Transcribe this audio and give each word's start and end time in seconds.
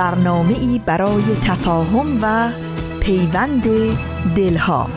برنامه 0.00 0.58
ای 0.58 0.80
برای 0.86 1.22
تفاهم 1.42 2.18
و 2.22 2.50
پیوند 3.00 3.64
دلها. 4.36 4.90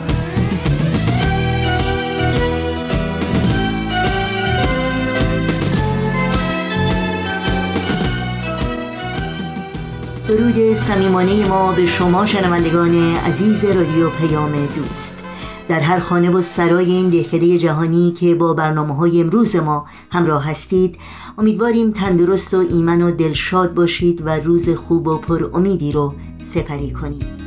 درود 10.28 10.76
صمیمانه 10.76 11.48
ما 11.48 11.72
به 11.72 11.86
شما 11.86 12.26
شنوندگان 12.26 13.16
عزیز 13.16 13.64
رادیو 13.64 14.10
پیام 14.10 14.52
دوست. 14.66 15.24
در 15.68 15.80
هر 15.80 15.98
خانه 15.98 16.30
و 16.30 16.42
سرای 16.42 16.92
این 16.92 17.10
دهکده 17.10 17.58
جهانی 17.58 18.12
که 18.12 18.34
با 18.34 18.54
برنامه 18.54 18.96
های 18.96 19.20
امروز 19.20 19.56
ما 19.56 19.86
همراه 20.12 20.50
هستید 20.50 20.98
امیدواریم 21.38 21.90
تندرست 21.90 22.54
و 22.54 22.58
ایمن 22.58 23.02
و 23.02 23.10
دلشاد 23.10 23.74
باشید 23.74 24.22
و 24.26 24.28
روز 24.28 24.68
خوب 24.68 25.08
و 25.08 25.18
پر 25.18 25.50
امیدی 25.54 25.92
رو 25.92 26.14
سپری 26.44 26.92
کنید. 26.92 27.43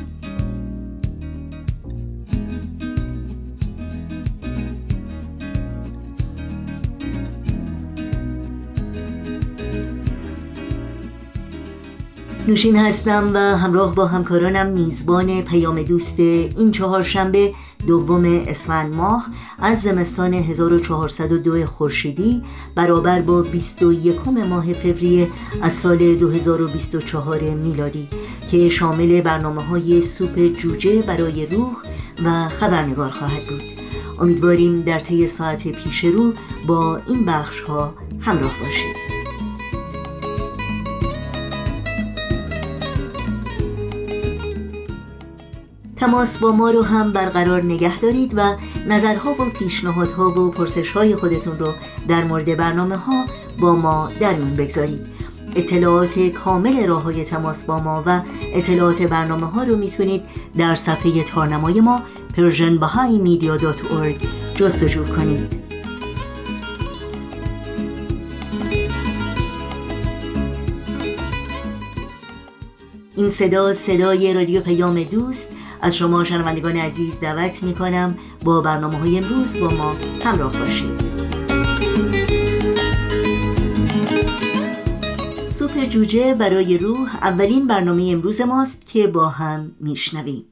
نوشین 12.47 12.75
هستم 12.75 13.31
و 13.33 13.37
همراه 13.37 13.95
با 13.95 14.05
همکارانم 14.05 14.67
میزبان 14.67 15.41
پیام 15.41 15.83
دوست 15.83 16.19
این 16.19 16.71
چهارشنبه 16.71 17.53
دوم 17.87 18.25
اسفند 18.25 18.93
ماه 18.93 19.27
از 19.59 19.81
زمستان 19.81 20.33
1402 20.33 21.65
خورشیدی 21.65 22.43
برابر 22.75 23.21
با 23.21 23.41
21 23.41 24.27
ماه 24.27 24.73
فوریه 24.73 25.29
از 25.61 25.73
سال 25.73 26.15
2024 26.15 27.39
میلادی 27.39 28.07
که 28.51 28.69
شامل 28.69 29.21
برنامه 29.21 29.63
های 29.63 30.01
سوپ 30.01 30.39
جوجه 30.39 31.01
برای 31.01 31.45
روح 31.45 31.73
و 32.25 32.49
خبرنگار 32.49 33.11
خواهد 33.11 33.43
بود. 33.49 33.63
امیدواریم 34.19 34.81
در 34.81 34.99
طی 34.99 35.27
ساعت 35.27 35.67
پیش 35.67 36.03
رو 36.03 36.33
با 36.67 36.99
این 37.07 37.25
بخش 37.25 37.61
ها 37.61 37.93
همراه 38.19 38.53
باشید. 38.59 39.06
تماس 45.99 46.37
با 46.37 46.51
ما 46.51 46.71
رو 46.71 46.81
هم 46.83 47.11
برقرار 47.11 47.63
نگه 47.63 47.99
دارید 47.99 48.33
و 48.35 48.55
نظرها 48.87 49.31
و 49.31 49.49
پیشنهادها 49.49 50.29
و 50.29 50.51
پرسشهای 50.51 51.15
خودتون 51.15 51.59
رو 51.59 51.73
در 52.07 52.23
مورد 52.23 52.57
برنامه 52.57 52.95
ها 52.95 53.25
با 53.59 53.75
ما 53.75 54.09
در 54.19 54.33
میون 54.33 54.55
بگذارید. 54.55 55.01
اطلاعات 55.55 56.19
کامل 56.19 56.87
راه 56.87 57.03
های 57.03 57.23
تماس 57.23 57.63
با 57.63 57.79
ما 57.79 58.03
و 58.05 58.21
اطلاعات 58.53 59.01
برنامه 59.01 59.45
ها 59.45 59.63
رو 59.63 59.77
می‌تونید 59.77 60.21
در 60.57 60.75
صفحه 60.75 61.23
تارنمای 61.23 61.81
ما 61.81 62.01
persianbahaimedia.org 62.37 64.27
جستجو 64.55 65.03
کنید. 65.03 65.67
این 73.15 73.29
صدا 73.29 73.73
صدای 73.73 74.33
رادیو 74.33 74.61
پیام 74.61 75.03
دوست 75.03 75.56
از 75.81 75.95
شما 75.95 76.23
شنوندگان 76.23 76.77
عزیز 76.77 77.19
دعوت 77.19 77.63
می 77.63 77.73
کنم 77.73 78.17
با 78.43 78.61
برنامه 78.61 78.97
های 78.97 79.17
امروز 79.17 79.59
با 79.59 79.67
ما 79.67 79.95
همراه 80.23 80.59
باشید. 80.59 81.07
سوپ 85.49 85.85
جوجه 85.89 86.33
برای 86.33 86.77
روح 86.77 87.15
اولین 87.15 87.67
برنامه 87.67 88.09
امروز 88.11 88.41
ماست 88.41 88.85
که 88.85 89.07
با 89.07 89.29
هم 89.29 89.71
میشنویم. 89.79 90.45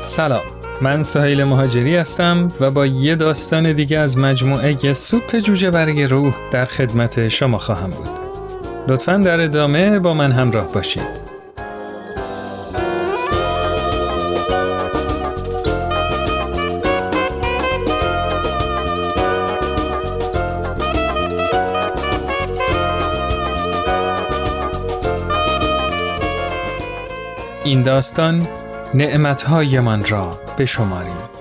سلام. 0.00 0.53
من 0.82 1.02
سهیل 1.02 1.44
مهاجری 1.44 1.96
هستم 1.96 2.48
و 2.60 2.70
با 2.70 2.86
یه 2.86 3.14
داستان 3.14 3.72
دیگه 3.72 3.98
از 3.98 4.18
مجموعه 4.18 4.92
سوپ 4.92 5.38
جوجه 5.38 5.70
برگ 5.70 6.00
روح 6.00 6.34
در 6.50 6.64
خدمت 6.64 7.28
شما 7.28 7.58
خواهم 7.58 7.90
بود. 7.90 8.08
لطفا 8.88 9.16
در 9.16 9.40
ادامه 9.40 9.98
با 9.98 10.14
من 10.14 10.32
همراه 10.32 10.72
باشید. 10.72 11.24
این 27.64 27.82
داستان 27.82 28.46
نعمتهایمان 28.94 30.04
را 30.04 30.38
بشماریم. 30.58 31.33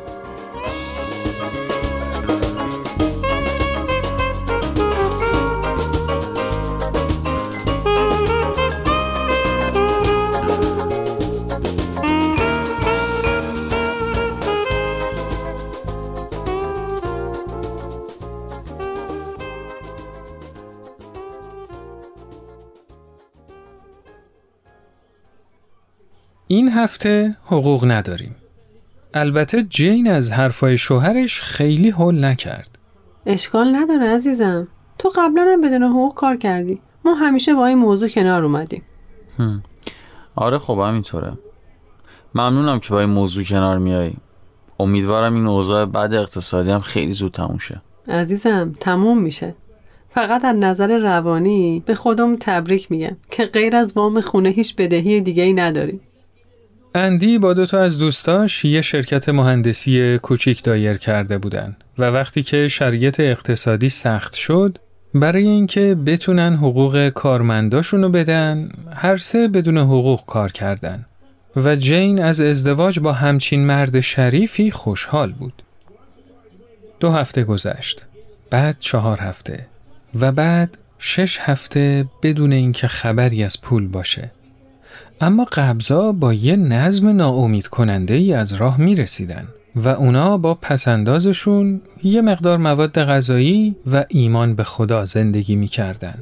هفته 26.84 27.38
حقوق 27.46 27.86
نداریم. 27.92 28.36
البته 29.14 29.64
جین 29.64 30.08
از 30.08 30.32
حرفای 30.32 30.78
شوهرش 30.78 31.42
خیلی 31.42 31.90
حل 31.90 32.26
نکرد. 32.26 32.80
اشکال 33.26 33.76
نداره 33.76 34.08
عزیزم. 34.08 34.68
تو 34.98 35.10
قبلا 35.16 35.46
هم 35.54 35.62
بدون 35.62 35.84
حقوق 35.84 36.16
کار 36.16 36.38
کردی. 36.38 36.80
ما 37.06 37.14
همیشه 37.14 37.54
با 37.54 37.66
این 37.66 37.78
موضوع 37.78 38.10
کنار 38.10 38.44
اومدیم. 38.44 38.82
آره 40.36 40.58
خب 40.58 40.80
همینطوره. 40.80 41.34
ممنونم 42.36 42.80
که 42.80 42.90
با 42.90 43.00
این 43.00 43.10
موضوع 43.10 43.44
کنار 43.44 43.78
میای. 43.78 44.14
امیدوارم 44.80 45.36
این 45.36 45.48
اوضاع 45.48 45.86
بعد 45.86 46.14
اقتصادی 46.14 46.72
هم 46.72 46.80
خیلی 46.80 47.14
زود 47.14 47.32
تموم 47.32 47.58
شه. 47.58 47.82
عزیزم 48.08 48.74
تموم 48.80 49.22
میشه. 49.22 49.56
فقط 50.10 50.46
از 50.46 50.56
نظر 50.56 50.98
روانی 50.98 51.84
به 51.86 51.96
خودم 51.96 52.36
تبریک 52.36 52.92
میگم 52.92 53.18
که 53.32 53.46
غیر 53.46 53.76
از 53.76 53.94
وام 53.96 54.22
خونه 54.22 54.50
هیچ 54.50 54.76
بدهی 54.76 55.22
دیگه 55.22 55.44
ای 55.44 55.54
نداریم. 55.54 56.02
اندی 56.96 57.38
با 57.38 57.54
دو 57.54 57.66
تا 57.66 57.80
از 57.80 57.98
دوستاش 57.98 58.66
یه 58.66 58.82
شرکت 58.82 59.30
مهندسی 59.30 60.18
کوچیک 60.18 60.64
دایر 60.64 60.98
کرده 60.98 61.38
بودن 61.38 61.76
و 61.98 62.04
وقتی 62.04 62.44
که 62.44 62.68
شرایط 62.68 63.20
اقتصادی 63.20 63.90
سخت 63.90 64.34
شد 64.36 64.78
برای 65.14 65.48
اینکه 65.48 65.96
بتونن 66.06 66.54
حقوق 66.56 67.10
کارمنداشونو 67.10 68.10
بدن 68.10 68.70
هر 68.96 69.18
سه 69.18 69.48
بدون 69.48 69.78
حقوق 69.78 70.26
کار 70.26 70.52
کردن 70.52 71.06
و 71.56 71.76
جین 71.76 72.24
از 72.24 72.42
ازدواج 72.42 73.00
با 73.00 73.14
همچین 73.14 73.66
مرد 73.66 74.00
شریفی 74.00 74.72
خوشحال 74.72 75.32
بود. 75.32 75.64
دو 77.00 77.12
هفته 77.12 77.44
گذشت 77.44 78.06
بعد 78.50 78.76
چهار 78.80 79.20
هفته 79.20 79.66
و 80.20 80.32
بعد 80.32 80.78
شش 81.00 81.38
هفته 81.40 82.06
بدون 82.24 82.52
اینکه 82.52 82.88
خبری 82.88 83.44
از 83.44 83.62
پول 83.62 83.88
باشه 83.88 84.32
اما 85.22 85.46
قبضا 85.52 86.12
با 86.12 86.34
یه 86.34 86.56
نظم 86.56 87.08
ناامید 87.10 87.68
کننده 87.68 88.14
ای 88.14 88.34
از 88.34 88.54
راه 88.54 88.82
می 88.82 88.96
رسیدن 88.96 89.48
و 89.76 89.88
اونا 89.88 90.38
با 90.38 90.56
پسندازشون 90.56 91.82
یه 92.04 92.22
مقدار 92.22 92.58
مواد 92.58 93.00
غذایی 93.00 93.76
و 93.92 94.06
ایمان 94.08 94.56
به 94.56 94.64
خدا 94.64 95.06
زندگی 95.06 95.56
می 95.56 95.68
کردن. 95.68 96.16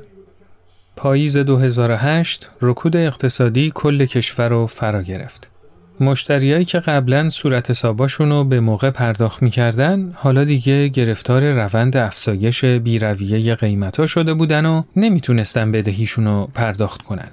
پاییز 0.95 1.37
2008 1.37 2.49
رکود 2.61 2.97
اقتصادی 2.97 3.71
کل 3.75 4.05
کشور 4.05 4.49
رو 4.49 4.67
فرا 4.67 5.01
گرفت. 5.01 5.51
مشتریایی 5.99 6.65
که 6.65 6.79
قبلا 6.79 7.29
صورت 7.29 7.69
حساباشون 7.69 8.29
رو 8.29 8.43
به 8.43 8.59
موقع 8.59 8.89
پرداخت 8.89 9.43
می‌کردن 9.43 10.13
حالا 10.15 10.43
دیگه 10.43 10.87
گرفتار 10.87 11.51
روند 11.51 11.97
افزایش 11.97 12.65
بیرویه 12.65 13.55
قیمتا 13.55 14.05
شده 14.05 14.33
بودن 14.33 14.65
و 14.65 14.83
نمی‌تونستن 14.95 15.71
بدهیشون 15.71 16.25
رو 16.25 16.49
پرداخت 16.53 17.01
کنن. 17.01 17.27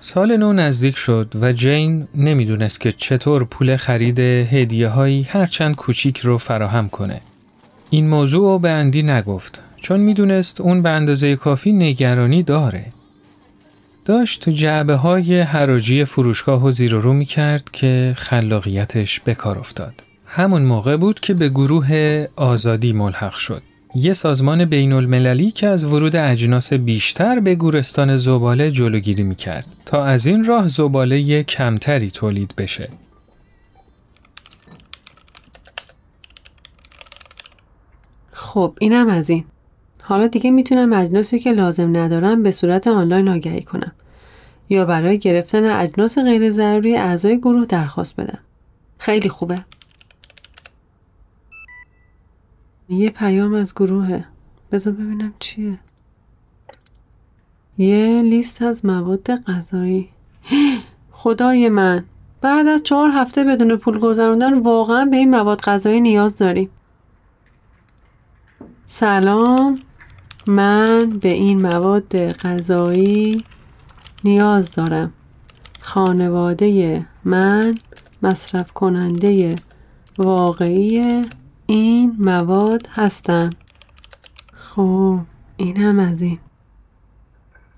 سال 0.00 0.36
نو 0.36 0.52
نزدیک 0.52 0.96
شد 0.96 1.32
و 1.40 1.52
جین 1.52 2.08
نمی‌دونست 2.14 2.80
که 2.80 2.92
چطور 2.92 3.44
پول 3.44 3.76
خرید 3.76 4.18
هدیه 4.18 4.88
هایی 4.88 5.22
هرچند 5.22 5.76
کوچیک 5.76 6.18
رو 6.18 6.38
فراهم 6.38 6.88
کنه. 6.88 7.20
این 7.90 8.08
موضوع 8.08 8.42
رو 8.42 8.58
به 8.58 8.70
اندی 8.70 9.02
نگفت 9.02 9.60
چون 9.76 10.00
می‌دونست 10.00 10.60
اون 10.60 10.82
به 10.82 10.90
اندازه 10.90 11.36
کافی 11.36 11.72
نگرانی 11.72 12.42
داره. 12.42 12.84
داشت 14.04 14.40
تو 14.40 14.50
جعبه 14.50 14.96
های 14.96 15.40
حراجی 15.40 16.04
فروشگاه 16.04 16.64
و 16.64 16.70
زیر 16.70 16.92
رو 16.92 17.12
می 17.12 17.24
کرد 17.24 17.70
که 17.72 18.14
خلاقیتش 18.16 19.20
به 19.20 19.34
کار 19.34 19.58
افتاد. 19.58 19.94
همون 20.26 20.62
موقع 20.62 20.96
بود 20.96 21.20
که 21.20 21.34
به 21.34 21.48
گروه 21.48 22.26
آزادی 22.36 22.92
ملحق 22.92 23.36
شد. 23.36 23.62
یه 23.94 24.12
سازمان 24.12 24.64
بین 24.64 24.92
المللی 24.92 25.50
که 25.50 25.66
از 25.66 25.84
ورود 25.84 26.16
اجناس 26.16 26.72
بیشتر 26.72 27.40
به 27.40 27.54
گورستان 27.54 28.16
زباله 28.16 28.70
جلوگیری 28.70 29.22
می 29.22 29.34
کرد 29.34 29.68
تا 29.86 30.04
از 30.04 30.26
این 30.26 30.44
راه 30.44 30.68
زباله 30.68 31.42
کمتری 31.42 32.10
تولید 32.10 32.54
بشه. 32.58 32.88
خب 38.32 38.74
اینم 38.80 39.08
از 39.08 39.30
این. 39.30 39.44
حالا 40.02 40.26
دیگه 40.26 40.50
می‌تونم 40.50 40.92
اجناسی 40.92 41.38
که 41.38 41.52
لازم 41.52 41.96
ندارم 41.96 42.42
به 42.42 42.50
صورت 42.50 42.86
آنلاین 42.86 43.28
آگهی 43.28 43.62
کنم 43.62 43.92
یا 44.68 44.84
برای 44.84 45.18
گرفتن 45.18 45.64
اجناس 45.64 46.18
غیر 46.18 46.50
ضروری 46.50 46.96
اعضای 46.96 47.38
گروه 47.38 47.66
درخواست 47.66 48.20
بدم. 48.20 48.38
خیلی 48.98 49.28
خوبه. 49.28 49.64
یه 52.88 53.10
پیام 53.10 53.54
از 53.54 53.74
گروهه. 53.74 54.24
بذار 54.72 54.92
ببینم 54.92 55.34
چیه. 55.38 55.78
یه 57.78 58.22
لیست 58.22 58.62
از 58.62 58.84
مواد 58.84 59.34
غذایی. 59.34 60.08
خدای 61.10 61.68
من 61.68 62.04
بعد 62.40 62.66
از 62.66 62.82
چهار 62.82 63.10
هفته 63.10 63.44
بدون 63.44 63.76
پول 63.76 63.98
گذراندن 63.98 64.58
واقعا 64.58 65.04
به 65.04 65.16
این 65.16 65.30
مواد 65.30 65.60
غذایی 65.60 66.00
نیاز 66.00 66.38
داریم. 66.38 66.70
سلام 68.86 69.78
من 70.46 71.08
به 71.08 71.28
این 71.28 71.62
مواد 71.62 72.32
غذایی 72.32 73.44
نیاز 74.24 74.72
دارم 74.72 75.12
خانواده 75.80 77.06
من 77.24 77.78
مصرف 78.22 78.72
کننده 78.72 79.56
واقعی 80.18 81.24
این 81.66 82.16
مواد 82.18 82.88
هستن. 82.92 83.50
خب 84.52 85.20
این 85.56 85.76
هم 85.76 85.98
از 85.98 86.22
این. 86.22 86.38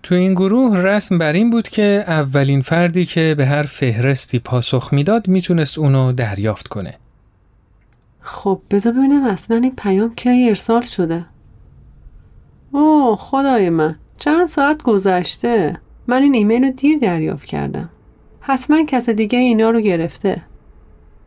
تو 0.02 0.14
این 0.14 0.34
گروه 0.34 0.76
رسم 0.76 1.18
بر 1.18 1.32
این 1.32 1.50
بود 1.50 1.68
که 1.68 2.04
اولین 2.06 2.60
فردی 2.60 3.04
که 3.04 3.34
به 3.38 3.46
هر 3.46 3.62
فهرستی 3.62 4.38
پاسخ 4.38 4.92
می‌داد 4.92 5.28
می‌تونست 5.28 5.78
اونو 5.78 6.12
دریافت 6.12 6.68
کنه. 6.68 6.94
خب 8.20 8.60
بذار 8.70 8.92
ببینم 8.92 9.24
اصلا 9.24 9.56
این 9.56 9.74
پیام 9.76 10.14
کی 10.14 10.48
ارسال 10.48 10.82
شده. 10.82 11.16
اوه 12.72 13.16
خدای 13.16 13.70
من. 13.70 13.96
چند 14.18 14.46
ساعت 14.46 14.82
گذشته. 14.82 15.80
من 16.06 16.22
این 16.22 16.34
ایمیل 16.34 16.64
رو 16.64 16.70
دیر 16.70 16.98
دریافت 16.98 17.44
کردم. 17.44 17.88
حتما 18.40 18.84
کس 18.84 19.08
دیگه 19.08 19.38
اینا 19.38 19.70
رو 19.70 19.80
گرفته. 19.80 20.42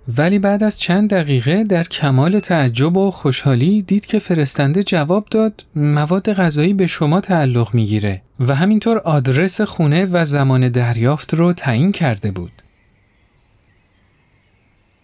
ولی 0.07 0.39
بعد 0.39 0.63
از 0.63 0.79
چند 0.79 1.09
دقیقه 1.09 1.63
در 1.63 1.83
کمال 1.83 2.39
تعجب 2.39 2.97
و 2.97 3.11
خوشحالی 3.11 3.81
دید 3.81 4.05
که 4.05 4.19
فرستنده 4.19 4.83
جواب 4.83 5.27
داد 5.31 5.65
مواد 5.75 6.33
غذایی 6.33 6.73
به 6.73 6.87
شما 6.87 7.21
تعلق 7.21 7.75
می‌گیره 7.75 8.21
و 8.39 8.55
همینطور 8.55 8.97
آدرس 8.97 9.61
خونه 9.61 10.05
و 10.05 10.25
زمان 10.25 10.69
دریافت 10.69 11.33
رو 11.33 11.53
تعیین 11.53 11.91
کرده 11.91 12.31
بود. 12.31 12.51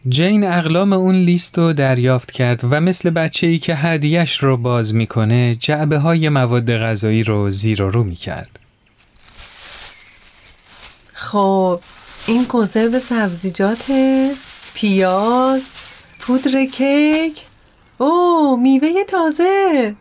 جین 0.09 0.43
اقلام 0.43 0.93
اون 0.93 1.15
لیست 1.15 1.57
رو 1.57 1.73
دریافت 1.73 2.31
کرد 2.31 2.61
و 2.63 2.81
مثل 2.81 3.09
بچه 3.09 3.47
ای 3.47 3.59
که 3.59 3.75
هدیش 3.75 4.37
رو 4.37 4.57
باز 4.57 4.95
می‌کنه 4.95 5.55
جعبه 5.55 5.97
های 5.97 6.29
مواد 6.29 6.77
غذایی 6.77 7.23
رو 7.23 7.49
زیر 7.49 7.81
و 7.81 7.89
رو 7.89 8.03
می‌کرد. 8.03 8.59
خب 11.13 11.79
این 12.27 12.45
کنسرو 12.45 12.99
سبزیجات 12.99 13.91
پیاز 14.77 15.61
پودر 16.19 16.65
کیک 16.65 17.43
او 17.97 18.57
میوه 18.61 19.03
تازه 19.07 19.95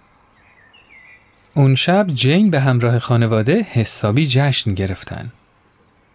اون 1.54 1.74
شب 1.74 2.06
جین 2.14 2.50
به 2.50 2.60
همراه 2.60 2.98
خانواده 2.98 3.62
حسابی 3.62 4.26
جشن 4.26 4.74
گرفتن. 4.74 5.32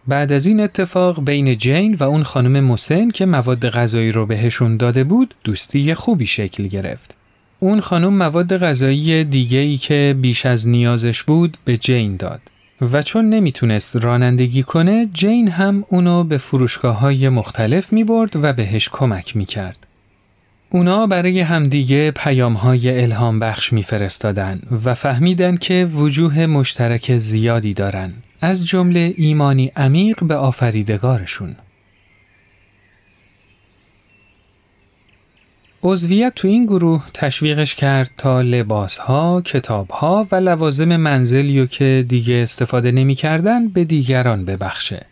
بعد 0.08 0.32
از 0.32 0.46
این 0.46 0.60
اتفاق 0.60 1.26
بین 1.26 1.58
جین 1.58 1.96
و 1.96 2.04
اون 2.04 2.24
خانم 2.24 2.60
موسن 2.60 3.10
که 3.10 3.26
مواد 3.26 3.70
غذایی 3.70 4.12
رو 4.12 4.26
بهشون 4.26 4.78
داده 4.78 5.04
بود 5.04 5.34
دوستی 5.44 5.94
خوبی 5.94 6.26
شکل 6.26 6.68
گرفت. 6.68 7.16
اون 7.60 7.80
خانم 7.80 8.14
مواد 8.14 8.58
غذایی 8.58 9.24
دیگه 9.24 9.60
ای 9.60 9.78
که 9.78 10.16
بیش 10.22 10.46
از 10.46 10.68
نیازش 10.68 11.24
بود 11.24 11.58
به 11.66 11.78
جین 11.78 12.16
داد. 12.16 12.42
و 12.82 13.02
چون 13.02 13.30
نمی‌تونست 13.30 13.96
رانندگی 13.96 14.64
کنه 14.64 15.10
جین 15.14 15.48
هم 15.48 15.86
اونو 15.90 16.24
به 16.24 16.38
فروشگاه 16.38 17.00
های 17.00 17.30
مختلف 17.30 17.94
می 17.94 18.04
برد 18.04 18.36
و 18.36 18.54
بهش 18.54 18.90
کمک 18.90 19.36
می 19.36 19.46
کرد. 19.46 19.88
اونا 20.70 21.08
برای 21.08 21.40
همدیگه 21.40 22.12
پیام 22.12 22.54
های 22.54 23.02
الهام 23.02 23.40
بخش 23.40 23.74
می 23.74 23.84
فرستادن 23.84 24.62
و 24.86 24.94
فهمیدن 24.94 25.58
که 25.58 25.88
وجوه 25.94 26.46
مشترک 26.46 27.18
زیادی 27.18 27.74
دارن 27.74 28.14
از 28.42 28.68
جمله 28.68 29.14
ایمانی 29.18 29.72
عمیق 29.76 30.24
به 30.24 30.36
آفریدگارشون. 30.36 31.56
عضویت 35.84 36.34
تو 36.36 36.48
این 36.48 36.66
گروه 36.66 37.04
تشویقش 37.14 37.76
کرد 37.76 38.12
تا 38.18 38.42
لباسها، 38.42 39.42
کتابها 39.42 40.28
و 40.32 40.36
لوازم 40.36 40.96
منزلیو 40.96 41.66
که 41.66 42.06
دیگه 42.08 42.36
استفاده 42.36 42.92
نمی‌کردن 42.92 43.68
به 43.68 43.84
دیگران 43.84 44.46
ببخشه. 44.46 45.06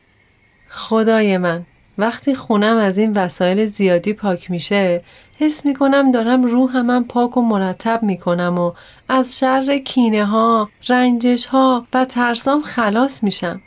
خدای 0.69 1.37
من 1.37 1.65
وقتی 1.97 2.35
خونم 2.35 2.77
از 2.77 2.97
این 2.97 3.13
وسایل 3.13 3.65
زیادی 3.65 4.13
پاک 4.13 4.51
میشه 4.51 5.03
حس 5.37 5.65
می‌کنم 5.65 6.11
دارم 6.11 6.43
روحم 6.43 7.03
پاک 7.03 7.37
و 7.37 7.41
مرتب 7.41 8.03
می‌کنم 8.03 8.59
و 8.59 8.73
از 9.09 9.39
شر 9.39 9.77
کینه 9.77 10.25
ها، 10.25 10.69
رنجش 10.89 11.45
ها 11.45 11.87
و 11.93 12.05
ترسام 12.05 12.61
خلاص 12.61 13.23
میشم. 13.23 13.61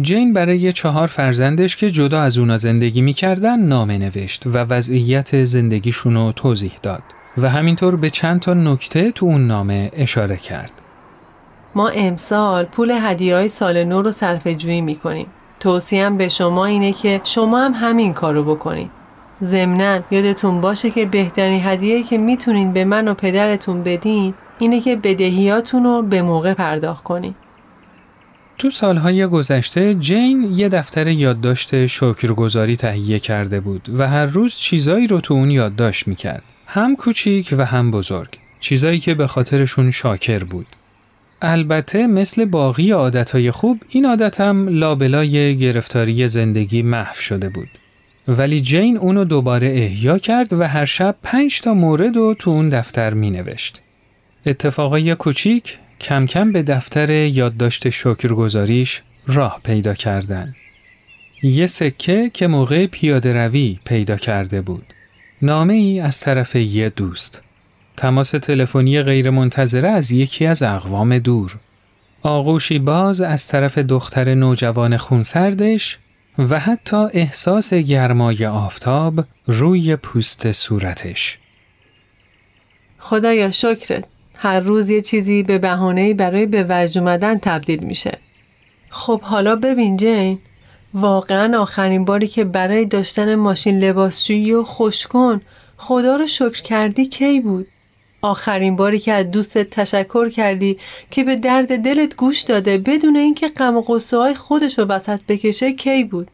جین 0.00 0.32
برای 0.32 0.72
چهار 0.72 1.06
فرزندش 1.06 1.76
که 1.76 1.90
جدا 1.90 2.20
از 2.20 2.38
اونا 2.38 2.56
زندگی 2.56 3.00
می‌کردن 3.00 3.60
نامه 3.60 3.98
نوشت 3.98 4.46
و 4.46 4.58
وضعیت 4.58 5.44
زندگیشونو 5.44 6.32
توضیح 6.32 6.72
داد 6.82 7.02
و 7.38 7.48
همینطور 7.50 7.96
به 7.96 8.10
چند 8.10 8.40
تا 8.40 8.54
نکته 8.54 9.10
تو 9.10 9.26
اون 9.26 9.46
نامه 9.46 9.90
اشاره 9.92 10.36
کرد. 10.36 10.72
ما 11.74 11.88
امسال 11.88 12.64
پول 12.64 12.90
هدیه 12.90 13.34
های 13.36 13.48
سال 13.48 13.84
نو 13.84 14.02
رو 14.02 14.12
صرف 14.12 14.46
جویی 14.46 14.80
می‌کنیم. 14.80 15.26
توصیم 15.60 16.16
به 16.16 16.28
شما 16.28 16.66
اینه 16.66 16.92
که 16.92 17.20
شما 17.24 17.64
هم 17.64 17.72
همین 17.74 18.12
کارو 18.12 18.44
بکنید. 18.44 18.90
ضمنا 19.42 20.00
یادتون 20.10 20.60
باشه 20.60 20.90
که 20.90 21.06
بهترین 21.06 21.60
هدیه 21.64 22.02
که 22.02 22.18
می‌تونین 22.18 22.72
به 22.72 22.84
من 22.84 23.08
و 23.08 23.14
پدرتون 23.14 23.82
بدین 23.82 24.34
اینه 24.58 24.80
که 24.80 24.96
بدهیاتون 24.96 25.84
رو 25.84 26.02
به 26.02 26.22
موقع 26.22 26.54
پرداخت 26.54 27.04
کنین. 27.04 27.34
تو 28.58 28.70
سالهای 28.70 29.26
گذشته 29.26 29.94
جین 29.94 30.52
یه 30.56 30.68
دفتر 30.68 31.08
یادداشت 31.08 31.86
شکرگزاری 31.86 32.76
تهیه 32.76 33.18
کرده 33.18 33.60
بود 33.60 33.88
و 33.98 34.08
هر 34.08 34.26
روز 34.26 34.54
چیزایی 34.56 35.06
رو 35.06 35.20
تو 35.20 35.34
اون 35.34 35.50
یادداشت 35.50 36.08
می‌کرد. 36.08 36.44
هم 36.66 36.96
کوچیک 36.96 37.54
و 37.58 37.64
هم 37.64 37.90
بزرگ. 37.90 38.28
چیزایی 38.60 38.98
که 38.98 39.14
به 39.14 39.26
خاطرشون 39.26 39.90
شاکر 39.90 40.44
بود. 40.44 40.66
البته 41.42 42.06
مثل 42.06 42.44
باقی 42.44 42.90
عادتهای 42.90 43.50
خوب 43.50 43.82
این 43.88 44.06
عادت 44.06 44.40
هم 44.40 44.68
لابلای 44.68 45.56
گرفتاری 45.56 46.28
زندگی 46.28 46.82
محو 46.82 47.14
شده 47.14 47.48
بود. 47.48 47.68
ولی 48.28 48.60
جین 48.60 48.98
اونو 48.98 49.24
دوباره 49.24 49.68
احیا 49.68 50.18
کرد 50.18 50.52
و 50.52 50.62
هر 50.62 50.84
شب 50.84 51.16
پنج 51.22 51.60
تا 51.60 51.74
مورد 51.74 52.16
رو 52.16 52.34
تو 52.34 52.50
اون 52.50 52.68
دفتر 52.68 53.14
می 53.14 53.30
نوشت. 53.30 53.82
اتفاقای 54.46 55.14
کوچیک 55.14 55.78
کم 56.00 56.26
کم 56.26 56.52
به 56.52 56.62
دفتر 56.62 57.10
یادداشت 57.10 57.88
شکرگزاریش 57.88 59.02
راه 59.26 59.60
پیدا 59.64 59.94
کردن. 59.94 60.54
یه 61.42 61.66
سکه 61.66 62.30
که 62.34 62.46
موقع 62.46 62.86
پیاده 62.86 63.32
روی 63.32 63.78
پیدا 63.84 64.16
کرده 64.16 64.60
بود. 64.60 64.84
نامه 65.42 65.74
ای 65.74 66.00
از 66.00 66.20
طرف 66.20 66.56
یه 66.56 66.88
دوست. 66.88 67.42
تماس 67.96 68.30
تلفنی 68.30 69.02
غیرمنتظره 69.02 69.88
از 69.88 70.10
یکی 70.10 70.46
از 70.46 70.62
اقوام 70.62 71.18
دور. 71.18 71.56
آغوشی 72.22 72.78
باز 72.78 73.20
از 73.20 73.48
طرف 73.48 73.78
دختر 73.78 74.34
نوجوان 74.34 74.96
خونسردش 74.96 75.98
و 76.38 76.60
حتی 76.60 76.96
احساس 76.96 77.74
گرمای 77.74 78.46
آفتاب 78.46 79.24
روی 79.46 79.96
پوست 79.96 80.52
صورتش. 80.52 81.38
خدایا 82.98 83.50
شکرت. 83.50 84.04
هر 84.38 84.60
روز 84.60 84.90
یه 84.90 85.00
چیزی 85.00 85.42
به 85.42 85.58
بهانه‌ای 85.58 86.14
برای 86.14 86.46
به 86.46 86.66
وجد 86.68 86.98
اومدن 86.98 87.38
تبدیل 87.38 87.84
میشه. 87.84 88.18
خب 88.90 89.20
حالا 89.20 89.56
ببین 89.56 89.96
جین 89.96 90.38
واقعا 90.94 91.60
آخرین 91.60 92.04
باری 92.04 92.26
که 92.26 92.44
برای 92.44 92.84
داشتن 92.84 93.34
ماشین 93.34 93.78
لباسشویی 93.78 94.52
و 94.52 94.62
خوشکن 94.62 95.40
خدا 95.76 96.16
رو 96.16 96.26
شکر 96.26 96.62
کردی 96.62 97.06
کی 97.06 97.40
بود؟ 97.40 97.66
آخرین 98.22 98.76
باری 98.76 98.98
که 98.98 99.12
از 99.12 99.30
دوستت 99.30 99.70
تشکر 99.70 100.28
کردی 100.28 100.78
که 101.10 101.24
به 101.24 101.36
درد 101.36 101.76
دلت 101.84 102.16
گوش 102.16 102.40
داده 102.40 102.78
بدون 102.78 103.16
اینکه 103.16 103.48
غم 103.48 103.76
و 103.76 103.82
غصه 103.82 104.16
های 104.16 104.34
خودش 104.34 104.78
رو 104.78 104.84
وسط 104.84 105.20
بکشه 105.28 105.72
کی 105.72 106.04
بود؟ 106.04 106.30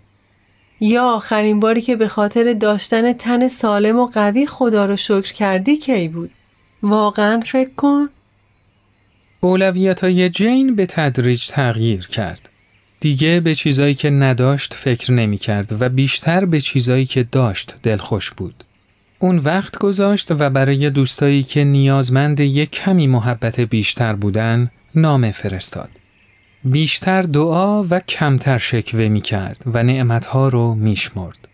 یا 0.80 1.04
آخرین 1.04 1.60
باری 1.60 1.80
که 1.80 1.96
به 1.96 2.08
خاطر 2.08 2.52
داشتن 2.52 3.12
تن 3.12 3.48
سالم 3.48 3.98
و 3.98 4.06
قوی 4.06 4.46
خدا 4.46 4.86
رو 4.86 4.96
شکر 4.96 5.32
کردی 5.32 5.76
کی 5.76 6.08
بود؟ 6.08 6.30
واقعا 6.82 7.40
فکر 7.40 7.70
کن؟ 7.76 8.08
اولویت 9.40 10.04
های 10.04 10.30
جین 10.30 10.74
به 10.74 10.86
تدریج 10.86 11.46
تغییر 11.46 12.06
کرد. 12.06 12.48
دیگه 13.00 13.40
به 13.40 13.54
چیزایی 13.54 13.94
که 13.94 14.10
نداشت 14.10 14.74
فکر 14.74 15.12
نمی 15.12 15.38
کرد 15.38 15.82
و 15.82 15.88
بیشتر 15.88 16.44
به 16.44 16.60
چیزایی 16.60 17.04
که 17.04 17.22
داشت 17.22 17.76
دلخوش 17.82 18.30
بود. 18.30 18.64
اون 19.18 19.38
وقت 19.38 19.78
گذاشت 19.78 20.30
و 20.30 20.50
برای 20.50 20.90
دوستایی 20.90 21.42
که 21.42 21.64
نیازمند 21.64 22.40
یک 22.40 22.70
کمی 22.70 23.06
محبت 23.06 23.60
بیشتر 23.60 24.12
بودن 24.12 24.70
نامه 24.94 25.30
فرستاد. 25.30 25.90
بیشتر 26.64 27.22
دعا 27.22 27.82
و 27.82 28.00
کمتر 28.00 28.58
شکوه 28.58 29.08
می 29.08 29.20
کرد 29.20 29.62
و 29.66 29.82
نعمتها 29.82 30.48
رو 30.48 30.74
می 30.74 30.96
شمرد. 30.96 31.48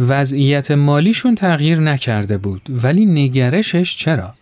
وضعیت 0.00 0.70
مالیشون 0.70 1.34
تغییر 1.34 1.80
نکرده 1.80 2.38
بود 2.38 2.62
ولی 2.68 3.06
نگرشش 3.06 3.96
چرا؟ 3.96 4.34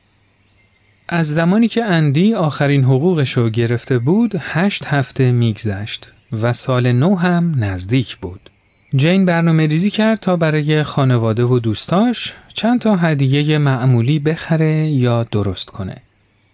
از 1.09 1.35
زمانی 1.35 1.69
که 1.69 1.85
اندی 1.85 2.35
آخرین 2.35 2.85
حقوقش 2.85 3.33
رو 3.33 3.50
گرفته 3.50 3.99
بود 3.99 4.35
هشت 4.38 4.87
هفته 4.87 5.33
میگذشت 5.33 6.12
و 6.43 6.53
سال 6.53 6.93
نو 6.93 7.15
هم 7.15 7.55
نزدیک 7.65 8.17
بود. 8.17 8.50
جین 8.97 9.25
برنامه 9.25 9.67
ریزی 9.67 9.91
کرد 9.91 10.19
تا 10.19 10.37
برای 10.37 10.83
خانواده 10.83 11.45
و 11.45 11.59
دوستاش 11.59 12.35
چند 12.55 12.81
تا 12.81 12.97
هدیه 12.97 13.59
معمولی 13.59 14.19
بخره 14.19 14.88
یا 14.88 15.25
درست 15.25 15.71
کنه. 15.71 15.97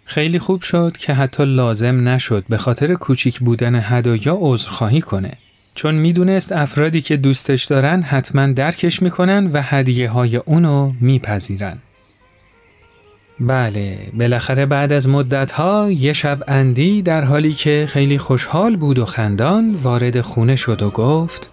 خیلی 0.04 0.38
خوب 0.38 0.62
شد 0.62 0.96
که 0.98 1.14
حتی 1.14 1.44
لازم 1.44 2.08
نشد 2.08 2.44
به 2.48 2.56
خاطر 2.56 2.94
کوچیک 2.94 3.38
بودن 3.38 3.80
هدایا 3.82 4.36
عذرخواهی 4.40 5.00
کنه. 5.00 5.32
چون 5.74 5.94
می‌دونست 5.94 6.52
افرادی 6.52 7.00
که 7.00 7.16
دوستش 7.16 7.64
دارن 7.64 8.02
حتما 8.02 8.46
درکش 8.46 9.02
می‌کنن 9.02 9.46
و 9.46 9.62
هدیه 9.62 10.10
های 10.10 10.36
اونو 10.36 10.92
میپذیرن. 11.00 11.78
بله 13.40 13.98
بالاخره 14.18 14.66
بعد 14.66 14.92
از 14.92 15.08
مدتها 15.08 15.90
یه 15.90 16.12
شب 16.12 16.38
اندی 16.48 17.02
در 17.02 17.24
حالی 17.24 17.52
که 17.52 17.86
خیلی 17.88 18.18
خوشحال 18.18 18.76
بود 18.76 18.98
و 18.98 19.04
خندان 19.04 19.78
وارد 19.82 20.20
خونه 20.20 20.56
شد 20.56 20.82
و 20.82 20.90
گفت 20.90 21.50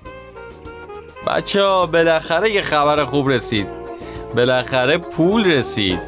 بچه 1.27 1.61
بالاخره 1.91 2.51
یه 2.51 2.61
خبر 2.61 3.05
خوب 3.05 3.29
رسید. 3.29 3.67
بالاخره 4.35 4.97
پول 4.97 5.51
رسید. 5.51 5.99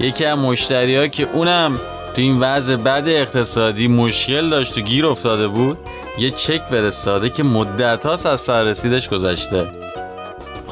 یکی 0.00 0.24
از 0.24 0.38
مشتری 0.38 0.96
ها 0.96 1.06
که 1.06 1.28
اونم 1.32 1.76
تو 2.14 2.22
این 2.22 2.40
وضع 2.40 2.76
بد 2.76 3.04
اقتصادی 3.06 3.88
مشکل 3.88 4.50
داشت 4.50 4.78
و 4.78 4.80
گیر 4.80 5.06
افتاده 5.06 5.48
بود 5.48 5.78
یه 6.18 6.30
چک 6.30 6.62
فرستاده 6.70 7.30
که 7.30 7.42
مدت 7.42 8.06
از 8.06 8.40
سر 8.40 8.62
رسیدش 8.62 9.08
گذشته. 9.08 9.66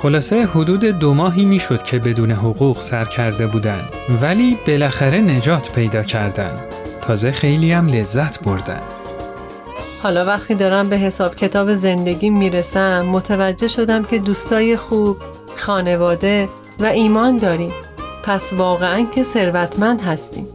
خلاصه 0.02 0.46
حدود 0.46 0.84
دو 0.84 1.14
ماهی 1.14 1.44
می‌شد 1.44 1.82
که 1.82 1.98
بدون 1.98 2.30
حقوق 2.30 2.80
سر 2.80 3.04
کرده 3.04 3.46
بودن 3.46 3.80
ولی 4.22 4.58
بالاخره 4.66 5.20
نجات 5.20 5.72
پیدا 5.72 6.02
کردن. 6.02 6.54
تازه 7.02 7.30
خیلی 7.30 7.72
هم 7.72 7.88
لذت 7.88 8.44
بردن. 8.44 8.80
حالا 10.02 10.24
وقتی 10.24 10.54
دارم 10.54 10.88
به 10.88 10.96
حساب 10.96 11.34
کتاب 11.34 11.74
زندگی 11.74 12.30
می‌رسم 12.30 13.00
متوجه 13.00 13.68
شدم 13.68 14.04
که 14.04 14.18
دوستای 14.18 14.76
خوب، 14.76 15.16
خانواده 15.56 16.48
و 16.78 16.84
ایمان 16.84 17.38
داریم. 17.38 17.72
پس 18.24 18.52
واقعا 18.52 19.06
که 19.14 19.22
ثروتمند 19.22 20.00
هستیم. 20.00 20.46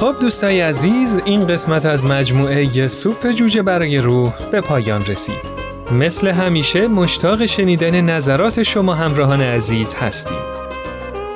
خب 0.00 0.14
دوستای 0.20 0.60
عزیز 0.60 1.20
این 1.24 1.46
قسمت 1.46 1.86
از 1.86 2.06
مجموعه 2.06 2.88
سوپ 2.88 3.30
جوجه 3.30 3.62
برای 3.62 3.98
روح 3.98 4.32
به 4.52 4.60
پایان 4.60 5.04
رسید. 5.04 5.60
مثل 5.92 6.28
همیشه 6.28 6.88
مشتاق 6.88 7.46
شنیدن 7.46 8.00
نظرات 8.00 8.62
شما 8.62 8.94
همراهان 8.94 9.42
عزیز 9.42 9.94
هستیم. 9.94 10.38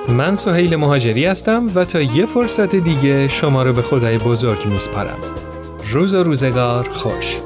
من 0.08 0.34
سهیل 0.34 0.76
مهاجری 0.76 1.24
هستم 1.24 1.70
و 1.74 1.84
تا 1.84 2.00
یه 2.00 2.26
فرصت 2.26 2.76
دیگه 2.76 3.28
شما 3.28 3.62
رو 3.62 3.72
به 3.72 3.82
خدای 3.82 4.18
بزرگ 4.18 4.66
میسپارم. 4.66 5.18
روز 5.92 6.14
و 6.14 6.22
روزگار 6.22 6.88
خوش. 6.88 7.36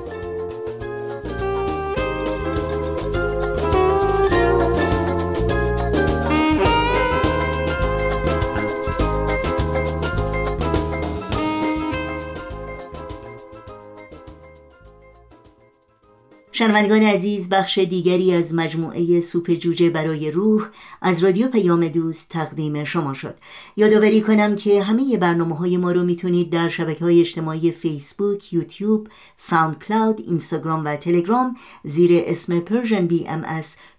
شنوندگان 16.58 17.02
عزیز 17.02 17.48
بخش 17.48 17.78
دیگری 17.78 18.34
از 18.34 18.54
مجموعه 18.54 19.20
سوپ 19.20 19.50
جوجه 19.50 19.90
برای 19.90 20.30
روح 20.30 20.68
از 21.02 21.24
رادیو 21.24 21.48
پیام 21.48 21.88
دوست 21.88 22.28
تقدیم 22.28 22.84
شما 22.84 23.14
شد. 23.14 23.34
یادآوری 23.76 24.20
کنم 24.20 24.56
که 24.56 24.82
همه 24.82 25.16
برنامه 25.16 25.56
های 25.56 25.76
ما 25.76 25.92
رو 25.92 26.04
می‌تونید 26.04 26.50
در 26.50 26.68
شبکه 26.68 27.04
های 27.04 27.20
اجتماعی 27.20 27.70
فیسبوک، 27.70 28.52
یوتیوب، 28.52 29.08
ساوند 29.36 29.78
کلاود، 29.78 30.20
اینستاگرام 30.20 30.84
و 30.84 30.96
تلگرام 30.96 31.56
زیر 31.84 32.10
اسم 32.26 32.60
بی 33.06 33.28
ام 33.28 33.44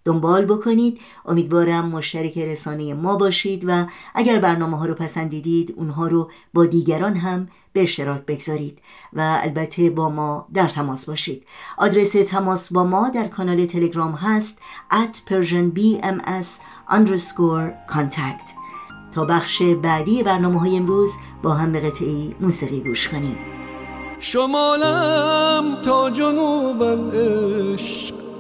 دنبال 0.10 0.46
بکنید. 0.46 1.02
امیدوارم 1.26 1.90
مشترک 1.90 2.38
رسانه 2.38 2.94
ما 2.94 3.16
باشید 3.16 3.64
و 3.68 3.86
اگر 4.16 4.40
برنامه 4.40 4.78
ها 4.78 4.86
رو 4.86 4.94
پسندیدید 4.94 5.74
اونها 5.78 6.08
رو 6.08 6.32
با 6.54 6.66
دیگران 6.66 7.16
هم 7.16 7.48
به 7.74 7.82
اشتراک 7.82 8.26
بگذارید 8.26 8.80
و 9.14 9.40
البته 9.44 9.90
با 9.90 10.10
ما 10.10 10.48
در 10.54 10.68
تماس 10.68 11.06
باشید. 11.06 11.44
آدرس 11.78 12.12
تماس 12.12 12.74
با 12.74 12.84
ما 12.84 13.10
در 13.10 13.28
کانال 13.28 13.66
تلگرام 13.66 14.12
هست 14.12 14.62
at 14.92 15.32
persianbms 15.32 16.48
underscore 16.90 17.94
contact. 17.94 18.50
تا 19.12 19.26
بخش 19.26 19.62
بعدی 19.62 20.24
برنامه 20.24 20.60
های 20.60 20.78
امروز 20.78 21.12
با 21.44 21.54
هم 21.54 21.72
به 21.72 21.80
قطعی 21.80 22.36
موسیقی 22.40 22.80
گوش 22.82 23.08
کنیم. 23.08 23.38
شمالم 24.20 25.82
تا 25.82 26.10
جنوبم 26.10 27.12
عشق 27.12 28.19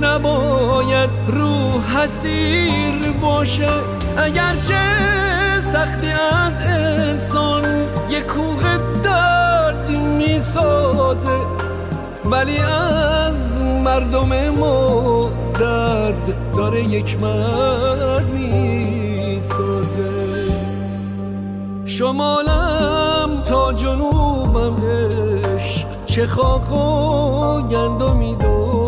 نباید 0.00 1.10
روح 1.28 1.96
حسیر 1.96 3.12
باشه. 3.22 3.68
اگرچه 4.16 4.80
سختی 5.64 6.10
از 6.10 6.52
انسان 6.68 7.64
یه 8.10 8.22
کوه 8.22 8.78
درد 9.04 9.90
می 9.90 10.40
سازه 10.40 11.38
ولی 12.24 12.58
از 12.58 13.62
مردم 13.64 14.50
ما 14.50 15.30
درد 15.60 16.52
داره 16.56 16.82
یک 16.82 17.22
مرد 17.22 18.28
می‌سازه. 18.30 20.10
شمالم 21.84 23.42
تا 23.44 23.72
جنوبم 23.72 24.76
عشق 24.76 25.86
چه 26.06 26.26
خاک 26.26 26.72
و 26.72 27.62
گندمی 27.68 28.36
دارم 28.36 28.79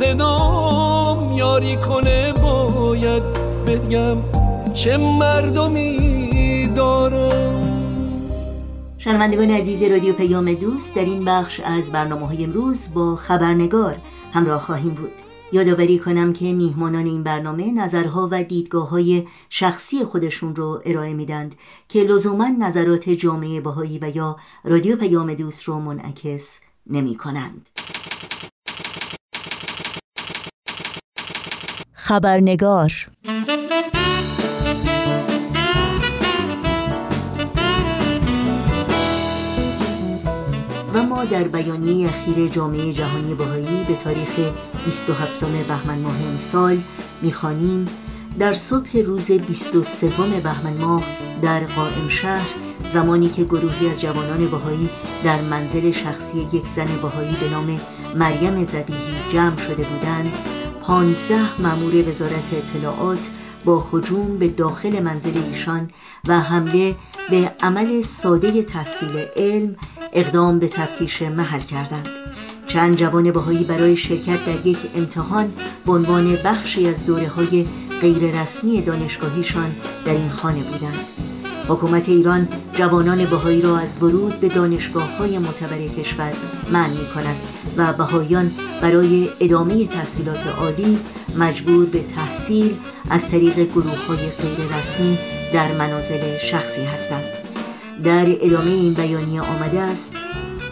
صدام 0.00 1.32
یاری 1.32 1.76
کنه 1.76 2.32
باید 2.32 3.22
بگم 3.66 4.18
چه 4.74 4.96
مردمی 4.96 6.66
دارم 6.76 7.62
شنوندگان 8.98 9.50
عزیز 9.50 9.90
رادیو 9.90 10.12
پیام 10.12 10.54
دوست 10.54 10.94
در 10.94 11.04
این 11.04 11.24
بخش 11.24 11.60
از 11.60 11.92
برنامه 11.92 12.26
های 12.26 12.44
امروز 12.44 12.94
با 12.94 13.16
خبرنگار 13.16 13.96
همراه 14.32 14.62
خواهیم 14.62 14.94
بود 14.94 15.12
یادآوری 15.52 15.98
کنم 15.98 16.32
که 16.32 16.52
میهمانان 16.52 17.06
این 17.06 17.22
برنامه 17.22 17.72
نظرها 17.72 18.28
و 18.32 18.44
دیدگاه 18.44 18.88
های 18.88 19.26
شخصی 19.50 20.04
خودشون 20.04 20.56
رو 20.56 20.82
ارائه 20.84 21.14
میدند 21.14 21.54
که 21.88 22.02
لزوما 22.02 22.48
نظرات 22.58 23.10
جامعه 23.10 23.60
باهایی 23.60 23.98
و 23.98 24.16
یا 24.16 24.36
رادیو 24.64 24.96
پیام 24.96 25.34
دوست 25.34 25.62
رو 25.64 25.78
منعکس 25.78 26.60
نمی 26.86 27.16
کنند. 27.16 27.69
خبرنگار. 32.10 32.92
و 40.94 41.02
ما 41.02 41.24
در 41.24 41.42
بیانیه 41.42 42.08
اخیر 42.08 42.48
جامعه 42.48 42.92
جهانی 42.92 43.34
بهایی 43.34 43.84
به 43.88 43.94
تاریخ 43.94 44.28
27 44.84 45.40
بهمن 45.44 45.98
ماه 45.98 46.16
امسال 46.30 46.82
می‌خوانیم. 47.22 47.86
در 48.38 48.52
صبح 48.52 48.98
روز 48.98 49.32
23 49.32 50.08
بهمن 50.44 50.76
ماه 50.80 51.02
در 51.42 51.60
قائم 51.60 52.08
شهر 52.08 52.48
زمانی 52.88 53.28
که 53.28 53.44
گروهی 53.44 53.88
از 53.88 54.00
جوانان 54.00 54.46
بهایی 54.46 54.90
در 55.24 55.40
منزل 55.40 55.92
شخصی 55.92 56.48
یک 56.52 56.66
زن 56.66 56.88
بهایی 57.02 57.36
به 57.40 57.48
نام 57.50 57.80
مریم 58.16 58.64
زبیهی 58.64 59.32
جمع 59.32 59.56
شده 59.56 59.84
بودند 59.84 60.59
پانزده 60.90 61.62
مامور 61.62 62.08
وزارت 62.08 62.50
اطلاعات 62.52 63.30
با 63.64 63.86
هجوم 63.92 64.38
به 64.38 64.48
داخل 64.48 65.02
منزل 65.02 65.38
ایشان 65.38 65.90
و 66.28 66.40
حمله 66.40 66.94
به 67.30 67.52
عمل 67.62 68.02
ساده 68.02 68.62
تحصیل 68.62 69.16
علم 69.36 69.76
اقدام 70.12 70.58
به 70.58 70.68
تفتیش 70.68 71.22
محل 71.22 71.60
کردند. 71.60 72.08
چند 72.66 72.96
جوان 72.96 73.30
بهایی 73.30 73.64
برای 73.64 73.96
شرکت 73.96 74.44
در 74.44 74.66
یک 74.66 74.78
امتحان 74.94 75.52
به 75.86 75.92
عنوان 75.92 76.36
بخشی 76.44 76.88
از 76.88 77.06
دوره 77.06 77.28
های 77.28 77.66
غیر 78.00 78.40
رسمی 78.40 78.82
دانشگاهیشان 78.82 79.76
در 80.04 80.14
این 80.14 80.30
خانه 80.30 80.62
بودند. 80.62 81.06
حکومت 81.70 82.08
ایران 82.08 82.48
جوانان 82.72 83.24
بهایی 83.24 83.62
را 83.62 83.78
از 83.78 84.02
ورود 84.02 84.40
به 84.40 84.48
دانشگاه 84.48 85.16
های 85.16 85.38
معتبر 85.38 85.78
کشور 85.78 86.32
منع 86.72 86.88
می 86.88 87.06
کند 87.14 87.36
و 87.76 87.92
بهاییان 87.92 88.50
برای 88.82 89.28
ادامه 89.40 89.86
تحصیلات 89.86 90.46
عالی 90.46 90.98
مجبور 91.38 91.86
به 91.86 92.02
تحصیل 92.02 92.74
از 93.10 93.28
طریق 93.28 93.54
گروه 93.54 94.06
های 94.06 94.16
غیر 94.16 94.78
رسمی 94.78 95.18
در 95.52 95.72
منازل 95.72 96.38
شخصی 96.50 96.84
هستند. 96.84 97.24
در 98.04 98.26
ادامه 98.40 98.70
این 98.70 98.94
بیانیه 98.94 99.40
آمده 99.40 99.80
است 99.80 100.14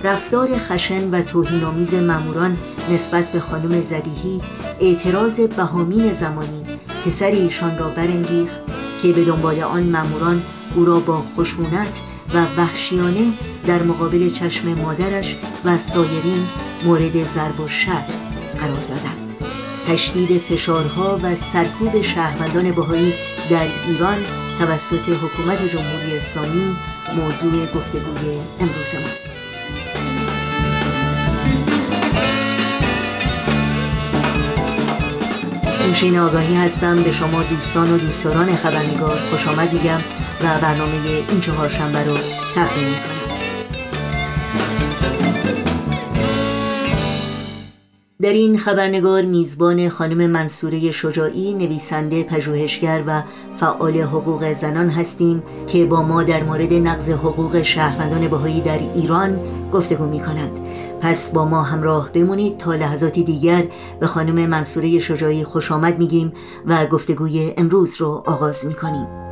رفتار 0.04 0.48
خشن 0.58 1.10
و 1.10 1.22
توهینآمیز 1.22 1.94
ماموران 1.94 2.56
نسبت 2.90 3.32
به 3.32 3.40
خانم 3.40 3.80
زبیهی 3.80 4.40
اعتراض 4.80 5.40
بهامین 5.40 6.12
زمانی 6.12 6.62
پسر 7.04 7.26
ایشان 7.26 7.78
را 7.78 7.88
برانگیخت 7.88 8.60
که 9.02 9.12
به 9.12 9.24
دنبال 9.24 9.60
آن 9.60 9.82
ماموران 9.82 10.42
او 10.78 10.84
را 10.84 11.00
با 11.00 11.24
خشونت 11.38 12.02
و 12.34 12.60
وحشیانه 12.60 13.32
در 13.66 13.82
مقابل 13.82 14.30
چشم 14.30 14.68
مادرش 14.68 15.36
و 15.64 15.78
سایرین 15.78 16.46
مورد 16.84 17.22
ضرب 17.22 17.60
و 17.60 17.68
شتم 17.68 18.04
قرار 18.60 18.74
دادند. 18.88 19.34
تشدید 19.88 20.40
فشارها 20.40 21.20
و 21.22 21.36
سرکوب 21.36 22.02
شهروندان 22.02 22.70
بهایی 22.70 23.14
در 23.50 23.66
ایران 23.88 24.16
توسط 24.58 25.08
حکومت 25.08 25.72
جمهوری 25.72 26.16
اسلامی 26.16 26.76
موضوع 27.16 27.66
گفتگوی 27.66 28.38
امروز 28.60 28.94
ماست. 28.94 29.28
نوشین 35.88 36.18
آگاهی 36.18 36.54
هستم. 36.54 37.02
به 37.02 37.12
شما 37.12 37.42
دوستان 37.42 37.92
و 37.92 37.98
دوستداران 37.98 38.56
خبرنگار 38.56 39.18
خوش 39.30 39.48
آمد 39.48 39.72
میگم. 39.72 40.00
و 40.40 40.60
برنامه 40.62 41.24
این 41.30 41.40
چهارشنبه 41.40 42.04
رو 42.04 42.16
تقدیم 42.54 42.88
می‌کنم. 42.88 43.18
در 48.22 48.32
این 48.32 48.58
خبرنگار 48.58 49.22
میزبان 49.22 49.88
خانم 49.88 50.30
منصوره 50.30 50.92
شجاعی 50.92 51.54
نویسنده 51.54 52.22
پژوهشگر 52.22 53.04
و 53.06 53.22
فعال 53.56 53.96
حقوق 53.96 54.52
زنان 54.52 54.90
هستیم 54.90 55.42
که 55.66 55.84
با 55.84 56.02
ما 56.02 56.22
در 56.22 56.42
مورد 56.42 56.72
نقض 56.72 57.10
حقوق 57.10 57.62
شهروندان 57.62 58.28
بهایی 58.28 58.60
در 58.60 58.78
ایران 58.78 59.40
گفتگو 59.72 60.04
می 60.06 60.20
کند 60.20 60.50
پس 61.00 61.30
با 61.30 61.44
ما 61.44 61.62
همراه 61.62 62.12
بمونید 62.12 62.58
تا 62.58 62.74
لحظاتی 62.74 63.24
دیگر 63.24 63.64
به 64.00 64.06
خانم 64.06 64.46
منصوره 64.46 64.98
شجاعی 64.98 65.44
خوش 65.44 65.72
آمد 65.72 65.98
میگیم 65.98 66.32
و 66.66 66.86
گفتگوی 66.86 67.52
امروز 67.56 68.00
رو 68.00 68.22
آغاز 68.26 68.66
می 68.66 68.74
کنیم 68.74 69.27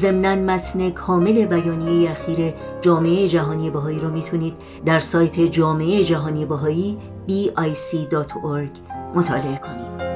ضمنا 0.00 0.36
متن 0.36 0.90
کامل 0.90 1.46
بیانیه 1.46 2.10
اخیر 2.10 2.54
جامعه 2.80 3.28
جهانی 3.28 3.70
بهایی 3.70 4.00
رو 4.00 4.10
می‌تونید 4.10 4.54
در 4.84 5.00
سایت 5.00 5.40
جامعه 5.40 6.04
جهانی 6.04 6.44
بهایی 6.44 6.98
bic.org 7.28 8.90
مطالعه 9.14 9.58
کنید. 9.58 10.09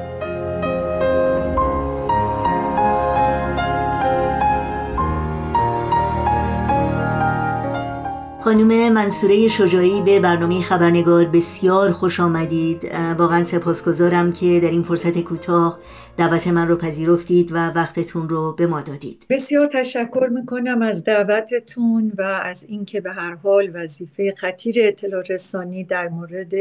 خانم 8.44 8.92
منصوره 8.92 9.48
شجاعی 9.48 10.02
به 10.02 10.20
برنامه 10.20 10.60
خبرنگار 10.60 11.24
بسیار 11.24 11.92
خوش 11.92 12.20
آمدید. 12.20 12.84
واقعا 13.18 13.44
سپاسگزارم 13.44 14.32
که 14.32 14.60
در 14.60 14.70
این 14.70 14.82
فرصت 14.82 15.18
کوتاه 15.18 15.78
دعوت 16.16 16.48
من 16.48 16.68
رو 16.68 16.76
پذیرفتید 16.76 17.52
و 17.52 17.56
وقتتون 17.56 18.28
رو 18.28 18.52
به 18.52 18.66
ما 18.66 18.80
دادید. 18.80 19.26
بسیار 19.30 19.66
تشکر 19.66 20.28
می‌کنم 20.30 20.82
از 20.82 21.04
دعوتتون 21.04 22.12
و 22.18 22.22
از 22.22 22.66
اینکه 22.68 23.00
به 23.00 23.12
هر 23.12 23.34
حال 23.34 23.70
وظیفه 23.74 24.32
خطیر 24.36 24.76
اطلاع 24.78 25.22
رسانی 25.30 25.84
در 25.84 26.08
مورد 26.08 26.52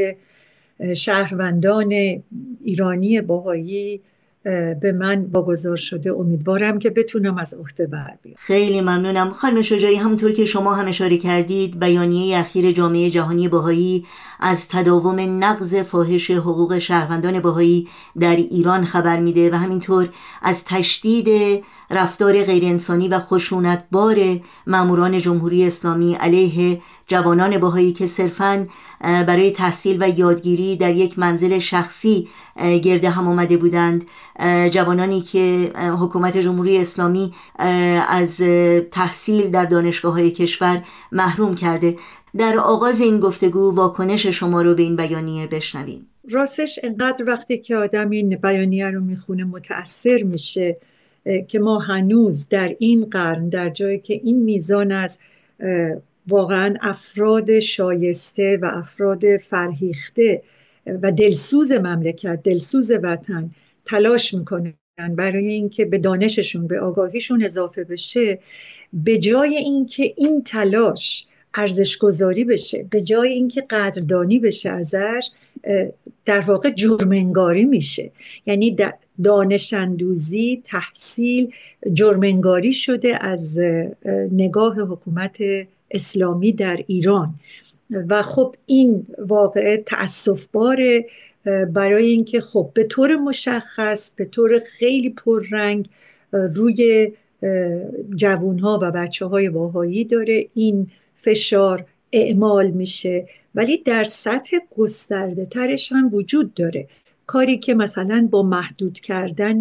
شهروندان 0.96 1.92
ایرانی 2.64 3.20
باهایی 3.20 4.00
به 4.80 4.92
من 4.92 5.26
واگذار 5.32 5.76
شده. 5.76 6.12
امیدوارم 6.12 6.78
که 6.78 6.90
بتونم 6.90 7.38
از 7.38 7.54
عهده 7.54 7.86
بر 7.86 8.14
بیام. 8.22 8.36
خیلی 8.38 8.80
ممنونم. 8.80 9.30
خانم 9.32 9.62
شجاعی 9.62 9.96
همونطور 9.96 10.32
که 10.32 10.44
شما 10.44 10.74
هم 10.74 10.88
اشاره 10.88 11.18
کردید 11.18 11.80
بیانیه 11.80 12.38
اخیر 12.38 12.72
جامعه 12.72 13.10
جهانی 13.10 13.48
بهایی 13.48 14.06
از 14.40 14.68
تداوم 14.68 15.44
نقض 15.44 15.74
فاحش 15.74 16.30
حقوق 16.30 16.78
شهروندان 16.78 17.40
بهایی 17.40 17.88
در 18.20 18.36
ایران 18.36 18.84
خبر 18.84 19.20
میده 19.20 19.50
و 19.50 19.54
همینطور 19.54 20.08
از 20.42 20.64
تشدید 20.64 21.28
رفتار 21.90 22.42
غیرانسانی 22.42 23.08
و 23.08 23.18
خشونتبار 23.18 24.16
ماموران 24.66 25.18
جمهوری 25.18 25.66
اسلامی 25.66 26.14
علیه 26.14 26.80
جوانان 27.06 27.58
باهایی 27.58 27.92
که 27.92 28.06
صرفا 28.06 28.66
برای 29.00 29.50
تحصیل 29.50 30.02
و 30.02 30.18
یادگیری 30.18 30.76
در 30.76 30.94
یک 30.94 31.18
منزل 31.18 31.58
شخصی 31.58 32.28
گرده 32.82 33.10
هم 33.10 33.28
آمده 33.28 33.56
بودند. 33.56 34.04
جوانانی 34.70 35.20
که 35.20 35.72
حکومت 36.00 36.36
جمهوری 36.38 36.78
اسلامی 36.78 37.32
از 38.08 38.36
تحصیل 38.90 39.50
در 39.50 39.64
دانشگاه 39.64 40.12
های 40.12 40.30
کشور 40.30 40.82
محروم 41.12 41.54
کرده. 41.54 41.96
در 42.36 42.58
آغاز 42.58 43.00
این 43.00 43.20
گفتگو 43.20 43.74
واکنش 43.74 44.26
شما 44.26 44.62
رو 44.62 44.74
به 44.74 44.82
این 44.82 44.96
بیانیه 44.96 45.46
بشنویم. 45.46 46.06
راستش 46.30 46.78
انقدر 46.82 47.24
وقتی 47.26 47.58
که 47.58 47.76
آدم 47.76 48.10
این 48.10 48.36
بیانیه 48.36 48.90
رو 48.90 49.00
می‌خونه 49.00 49.44
متاثر 49.44 50.22
میشه. 50.22 50.76
که 51.48 51.58
ما 51.58 51.78
هنوز 51.78 52.48
در 52.48 52.76
این 52.78 53.04
قرن 53.04 53.48
در 53.48 53.70
جایی 53.70 53.98
که 53.98 54.14
این 54.14 54.42
میزان 54.42 54.92
از 54.92 55.18
واقعا 56.28 56.74
افراد 56.80 57.58
شایسته 57.58 58.58
و 58.62 58.70
افراد 58.74 59.36
فرهیخته 59.36 60.42
و 61.02 61.12
دلسوز 61.12 61.72
مملکت 61.72 62.42
دلسوز 62.42 62.92
وطن 63.02 63.50
تلاش 63.84 64.34
می‌کنه 64.34 64.74
برای 65.16 65.46
اینکه 65.46 65.84
به 65.84 65.98
دانششون 65.98 66.66
به 66.66 66.80
آگاهیشون 66.80 67.44
اضافه 67.44 67.84
بشه 67.84 68.38
به 68.92 69.18
جای 69.18 69.56
اینکه 69.56 70.14
این 70.16 70.42
تلاش 70.42 71.26
ارزش 71.54 71.98
گذاری 71.98 72.44
بشه 72.44 72.86
به 72.90 73.00
جای 73.00 73.32
اینکه 73.32 73.60
قدردانی 73.60 74.38
بشه 74.38 74.70
ازش 74.70 75.30
در 76.24 76.40
واقع 76.40 76.70
جرمنگاری 76.70 77.64
میشه. 77.64 78.12
یعنی 78.46 78.76
دانش 79.22 79.72
اندوزی 79.72 80.62
تحصیل 80.64 81.52
جرمنگاری 81.92 82.72
شده 82.72 83.24
از 83.24 83.58
نگاه 84.32 84.80
حکومت 84.80 85.38
اسلامی 85.90 86.52
در 86.52 86.84
ایران. 86.86 87.34
و 88.08 88.22
خب 88.22 88.54
این 88.66 89.06
واقعه 89.18 89.76
تأصف 89.76 90.46
باره 90.46 91.06
برای 91.72 92.06
اینکه 92.06 92.40
خب 92.40 92.70
به 92.74 92.84
طور 92.84 93.16
مشخص 93.16 94.10
به 94.16 94.24
طور 94.24 94.58
خیلی 94.58 95.10
پررنگ 95.10 95.86
روی 96.32 97.12
جوانها 98.16 98.78
و 98.82 98.90
بچه 98.90 99.26
های 99.26 99.50
باهایی 99.50 100.04
داره 100.04 100.46
این 100.54 100.90
فشار 101.16 101.84
اعمال 102.12 102.70
میشه. 102.70 103.28
ولی 103.54 103.76
در 103.76 104.04
سطح 104.04 104.56
گسترده 104.76 105.44
ترش 105.44 105.92
هم 105.92 106.14
وجود 106.14 106.54
داره. 106.54 106.88
کاری 107.26 107.58
که 107.58 107.74
مثلا 107.74 108.28
با 108.30 108.42
محدود 108.42 109.00
کردن 109.00 109.60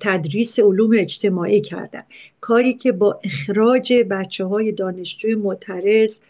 تدریس 0.00 0.58
علوم 0.58 0.90
اجتماعی 0.94 1.60
کردن. 1.60 2.02
کاری 2.40 2.74
که 2.74 2.92
با 2.92 3.18
اخراج 3.24 3.92
بچه 4.10 4.44
های 4.44 4.72
دانشجوی 4.72 5.34
معترض 5.34 6.20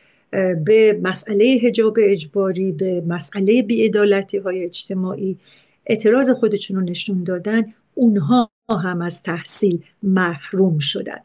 به 0.65 1.01
مسئله 1.03 1.45
هجاب 1.45 1.97
اجباری 2.01 2.73
به 2.73 3.01
مسئله 3.07 3.63
بیعدالتی 3.63 4.39
های 4.39 4.65
اجتماعی 4.65 5.39
اعتراض 5.87 6.31
خودشون 6.31 6.77
رو 6.77 6.83
نشون 6.83 7.25
دادن 7.25 7.75
اونها 7.95 8.51
هم 8.71 9.03
از 9.03 9.23
تحصیل 9.23 9.83
محروم 10.03 10.79
شدن. 10.79 11.19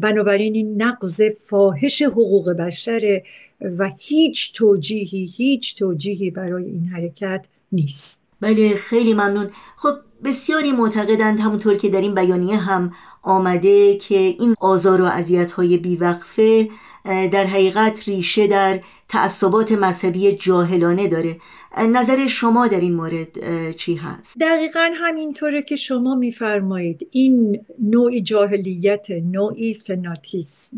بنابراین 0.00 0.54
این 0.54 0.82
نقض 0.82 1.22
فاحش 1.40 2.02
حقوق 2.02 2.50
بشر 2.50 3.22
و 3.60 3.90
هیچ 3.98 4.52
توجیهی 4.54 5.30
هیچ 5.36 5.76
توجیهی 5.76 6.30
برای 6.30 6.64
این 6.64 6.84
حرکت 6.84 7.48
نیست. 7.72 8.25
بله 8.40 8.76
خیلی 8.76 9.14
ممنون. 9.14 9.50
خب 9.76 9.94
بسیاری 10.24 10.72
معتقدند 10.72 11.40
همونطور 11.40 11.76
که 11.76 11.88
در 11.88 12.00
این 12.00 12.14
بیانیه 12.14 12.56
هم 12.56 12.92
آمده 13.22 13.96
که 13.96 14.18
این 14.18 14.54
آزار 14.60 15.02
و 15.02 15.04
اذیت 15.04 15.52
های 15.52 15.76
بیوقفه 15.76 16.68
در 17.04 17.46
حقیقت 17.46 18.08
ریشه 18.08 18.46
در 18.46 18.80
تعصبات 19.08 19.72
مذهبی 19.72 20.32
جاهلانه 20.32 21.08
داره. 21.08 21.36
نظر 21.78 22.26
شما 22.26 22.66
در 22.66 22.80
این 22.80 22.94
مورد 22.94 23.72
چی 23.76 23.94
هست؟ 23.94 24.38
دقیقا 24.40 24.90
همینطوره 24.94 25.62
که 25.62 25.76
شما 25.76 26.14
میفرمایید. 26.14 27.08
این 27.10 27.60
نوعی 27.82 28.22
جاهلیت 28.22 29.06
نوعی 29.10 29.74
فناتیسم. 29.74 30.76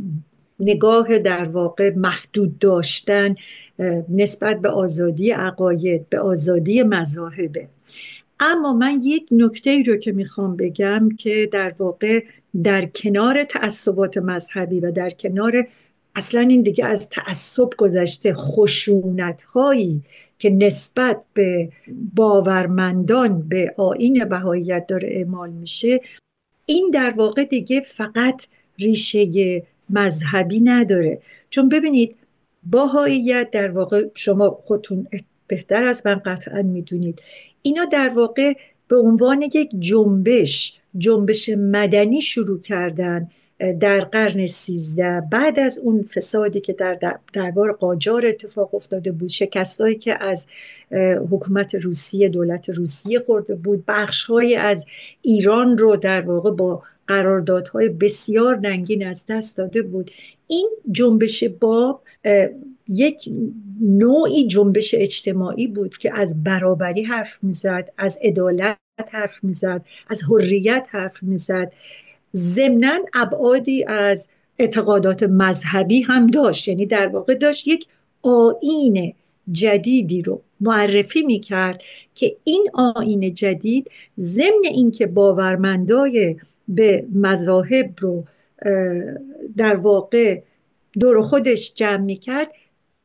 نگاه 0.60 1.18
در 1.18 1.44
واقع 1.44 1.94
محدود 1.96 2.58
داشتن 2.58 3.34
نسبت 4.08 4.60
به 4.60 4.68
آزادی 4.68 5.30
عقاید 5.30 6.08
به 6.08 6.18
آزادی 6.18 6.82
مذاهبه. 6.82 7.68
اما 8.40 8.72
من 8.72 9.00
یک 9.02 9.28
نکته 9.30 9.70
ای 9.70 9.82
رو 9.82 9.96
که 9.96 10.12
می‌خوام 10.12 10.56
بگم 10.56 11.08
که 11.18 11.48
در 11.52 11.74
واقع 11.78 12.24
در 12.62 12.86
کنار 12.86 13.44
تعصبات 13.44 14.18
مذهبی 14.18 14.80
و 14.80 14.90
در 14.90 15.10
کنار 15.10 15.66
اصلا 16.14 16.40
این 16.40 16.62
دیگه 16.62 16.86
از 16.86 17.08
تعصب 17.08 17.68
گذشته 17.78 18.34
خشونت 18.34 19.42
هایی 19.42 20.02
که 20.38 20.50
نسبت 20.50 21.22
به 21.34 21.68
باورمندان 22.14 23.48
به 23.48 23.74
آین 23.76 24.24
بهاییت 24.24 24.86
داره 24.86 25.08
اعمال 25.12 25.50
میشه 25.50 26.00
این 26.66 26.90
در 26.92 27.14
واقع 27.16 27.44
دیگه 27.44 27.80
فقط 27.80 28.46
ریشه 28.78 29.62
مذهبی 29.90 30.60
نداره. 30.60 31.20
چون 31.50 31.68
ببینید 31.68 32.16
باهاییت 32.70 33.48
در 33.52 33.70
واقع 33.70 34.06
شما 34.14 34.50
خودتون 34.64 35.08
بهتر 35.46 35.84
از 35.84 36.02
من 36.06 36.14
قطعا 36.14 36.62
می‌دونید. 36.62 37.22
اینا 37.62 37.84
در 37.84 38.08
واقع 38.08 38.52
به 38.88 38.96
عنوان 38.96 39.42
یک 39.42 39.70
جنبش 39.78 40.80
جنبش 40.98 41.48
مدنی 41.48 42.22
شروع 42.22 42.60
کردن 42.60 43.28
در 43.80 44.00
قرن 44.00 44.46
سیزده. 44.46 45.22
بعد 45.30 45.58
از 45.58 45.78
اون 45.78 46.02
فسادی 46.02 46.60
که 46.60 46.72
در 46.72 47.18
دربار 47.32 47.72
قاجار 47.72 48.26
اتفاق 48.26 48.74
افتاده 48.74 49.12
بود 49.12 49.28
شکستهایی 49.28 49.94
که 49.94 50.24
از 50.24 50.46
حکومت 51.30 51.74
روسیه 51.74 52.28
دولت 52.28 52.68
روسیه 52.68 53.20
خورده 53.20 53.54
بود 53.54 53.84
بخشهایی 53.88 54.56
از 54.56 54.86
ایران 55.22 55.78
رو 55.78 55.96
در 55.96 56.20
واقع 56.20 56.50
با 56.50 56.82
قراردادهای 57.08 57.88
بسیار 57.88 58.56
ننگین 58.56 59.06
از 59.06 59.24
دست 59.28 59.56
داده 59.56 59.82
بود. 59.82 60.10
این 60.46 60.70
جنبش 60.90 61.44
باب 61.44 62.02
یک 62.88 63.28
نوعی 63.80 64.46
جنبش 64.46 64.94
اجتماعی 64.98 65.68
بود 65.68 65.98
که 65.98 66.18
از 66.18 66.44
برابری 66.44 67.02
حرف 67.02 67.38
می‌زد 67.42 67.92
از 67.98 68.18
عدالت 68.22 68.78
حرف 69.12 69.44
می‌زد 69.44 69.84
از 70.08 70.22
حریت 70.24 70.86
حرف 70.90 71.22
می‌زد. 71.22 71.72
ضمنا 72.36 72.98
ابعادی 73.14 73.84
از 73.84 74.28
اعتقادات 74.58 75.22
مذهبی 75.22 76.02
هم 76.02 76.26
داشت. 76.26 76.68
یعنی 76.68 76.86
در 76.86 77.06
واقع 77.06 77.34
داشت 77.34 77.68
یک 77.68 77.86
آین 78.22 79.12
جدیدی 79.52 80.22
رو 80.22 80.42
معرفی 80.60 81.22
می 81.22 81.40
کرد 81.40 81.82
که 82.14 82.36
این 82.44 82.70
آین 82.74 83.34
جدید 83.34 83.90
ضمن 84.18 84.64
اینکه 84.64 85.06
باورمندای 85.06 86.36
به 86.68 87.06
مذاهب 87.14 87.94
رو 87.98 88.24
در 89.56 89.76
واقع 89.76 90.42
دور 91.00 91.22
خودش 91.22 91.74
جمع 91.74 91.96
می 91.96 92.16
کرد 92.16 92.52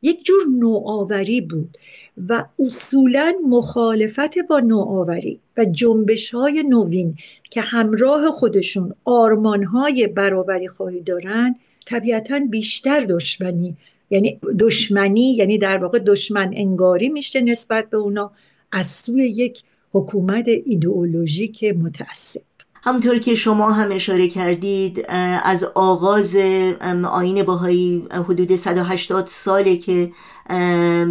یک 0.01 0.25
جور 0.25 0.41
نوآوری 0.59 1.41
بود 1.41 1.77
و 2.29 2.45
اصولا 2.59 3.33
مخالفت 3.47 4.37
با 4.49 4.59
نوآوری 4.59 5.39
و 5.57 5.65
جنبش 5.65 6.33
های 6.33 6.63
نوین 6.63 7.17
که 7.49 7.61
همراه 7.61 8.31
خودشون 8.31 8.93
آرمان 9.05 9.63
های 9.63 10.07
برابری 10.07 10.67
خواهی 10.67 11.01
دارن 11.01 11.55
طبیعتا 11.85 12.39
بیشتر 12.49 12.99
دشمنی 12.99 13.77
یعنی 14.09 14.39
دشمنی 14.59 15.33
یعنی 15.33 15.57
در 15.57 15.77
واقع 15.77 15.99
دشمن 15.99 16.53
انگاری 16.55 17.09
میشه 17.09 17.41
نسبت 17.41 17.89
به 17.89 17.97
اونا 17.97 18.31
از 18.71 18.85
سوی 18.85 19.23
یک 19.23 19.63
حکومت 19.91 20.47
ایدئولوژیک 20.47 21.63
متعصب. 21.63 22.52
همونطور 22.85 23.19
که 23.19 23.35
شما 23.35 23.71
هم 23.71 23.91
اشاره 23.91 24.27
کردید 24.27 25.05
از 25.43 25.63
آغاز 25.63 26.35
آین 27.11 27.43
باهایی 27.43 28.07
حدود 28.11 28.55
180 28.55 29.27
ساله 29.27 29.77
که 29.77 30.11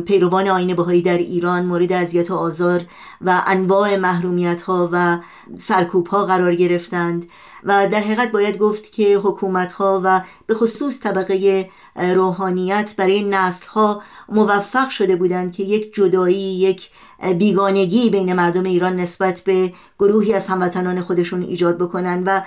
پیروان 0.06 0.48
آین 0.48 0.74
بهایی 0.76 1.02
در 1.02 1.18
ایران 1.18 1.66
مورد 1.66 1.92
اذیت 1.92 2.30
و 2.30 2.34
آزار 2.34 2.84
و 3.20 3.42
انواع 3.46 3.96
محرومیت 3.96 4.62
ها 4.62 4.88
و 4.92 5.18
سرکوب 5.58 6.06
ها 6.06 6.24
قرار 6.24 6.54
گرفتند 6.54 7.26
و 7.64 7.88
در 7.88 8.00
حقیقت 8.00 8.32
باید 8.32 8.58
گفت 8.58 8.92
که 8.92 9.16
حکومت 9.16 9.72
ها 9.72 10.00
و 10.04 10.20
به 10.46 10.54
خصوص 10.54 11.00
طبقه 11.00 11.70
روحانیت 11.96 12.94
برای 12.96 13.22
نسل 13.22 13.66
ها 13.66 14.02
موفق 14.28 14.88
شده 14.88 15.16
بودند 15.16 15.52
که 15.52 15.62
یک 15.62 15.94
جدایی 15.94 16.58
یک 16.58 16.90
بیگانگی 17.38 18.10
بین 18.10 18.32
مردم 18.32 18.64
ایران 18.64 18.96
نسبت 18.96 19.40
به 19.40 19.72
گروهی 19.98 20.34
از 20.34 20.48
هموطنان 20.48 21.00
خودشون 21.00 21.42
ایجاد 21.42 21.78
بکنن 21.78 22.22
و 22.26 22.40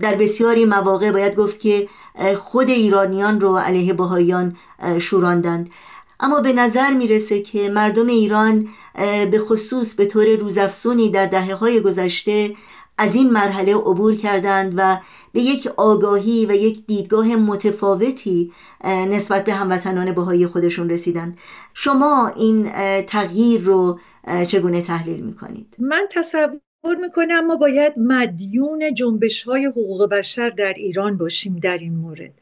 در 0.00 0.14
بسیاری 0.14 0.64
مواقع 0.64 1.10
باید 1.10 1.36
گفت 1.36 1.60
که 1.60 1.88
خود 2.36 2.70
ایرانیان 2.70 3.40
رو 3.40 3.56
علیه 3.56 3.92
بهاییان 3.92 4.56
شوراندند. 4.98 5.70
اما 6.24 6.40
به 6.40 6.52
نظر 6.52 6.90
می‌رسه 6.90 7.42
که 7.42 7.68
مردم 7.68 8.06
ایران 8.06 8.68
به 9.30 9.38
خصوص 9.38 9.94
به 9.94 10.06
طور 10.06 10.36
روزافزونی 10.36 11.10
در 11.10 11.26
دهه 11.26 11.54
های 11.54 11.80
گذشته 11.80 12.54
از 12.98 13.14
این 13.14 13.30
مرحله 13.30 13.74
عبور 13.74 14.16
کردند 14.16 14.74
و 14.76 14.98
به 15.32 15.40
یک 15.40 15.66
آگاهی 15.76 16.46
و 16.46 16.52
یک 16.52 16.86
دیدگاه 16.86 17.36
متفاوتی 17.36 18.52
نسبت 18.84 19.44
به 19.44 19.52
هموطنان 19.52 20.12
بهایی 20.12 20.46
خودشون 20.46 20.90
رسیدند 20.90 21.38
شما 21.74 22.32
این 22.36 22.70
تغییر 23.02 23.60
رو 23.60 23.98
چگونه 24.46 24.82
تحلیل 24.82 25.20
می‌کنید؟ 25.20 25.76
من 25.78 26.06
تصور 26.12 26.96
می‌کنم 27.00 27.46
ما 27.46 27.56
باید 27.56 27.92
مدیون 27.96 28.94
جنبش 28.94 29.42
های 29.42 29.64
حقوق 29.64 30.08
بشر 30.10 30.50
در 30.50 30.74
ایران 30.76 31.16
باشیم 31.16 31.56
در 31.56 31.78
این 31.78 31.94
مورد 31.94 32.32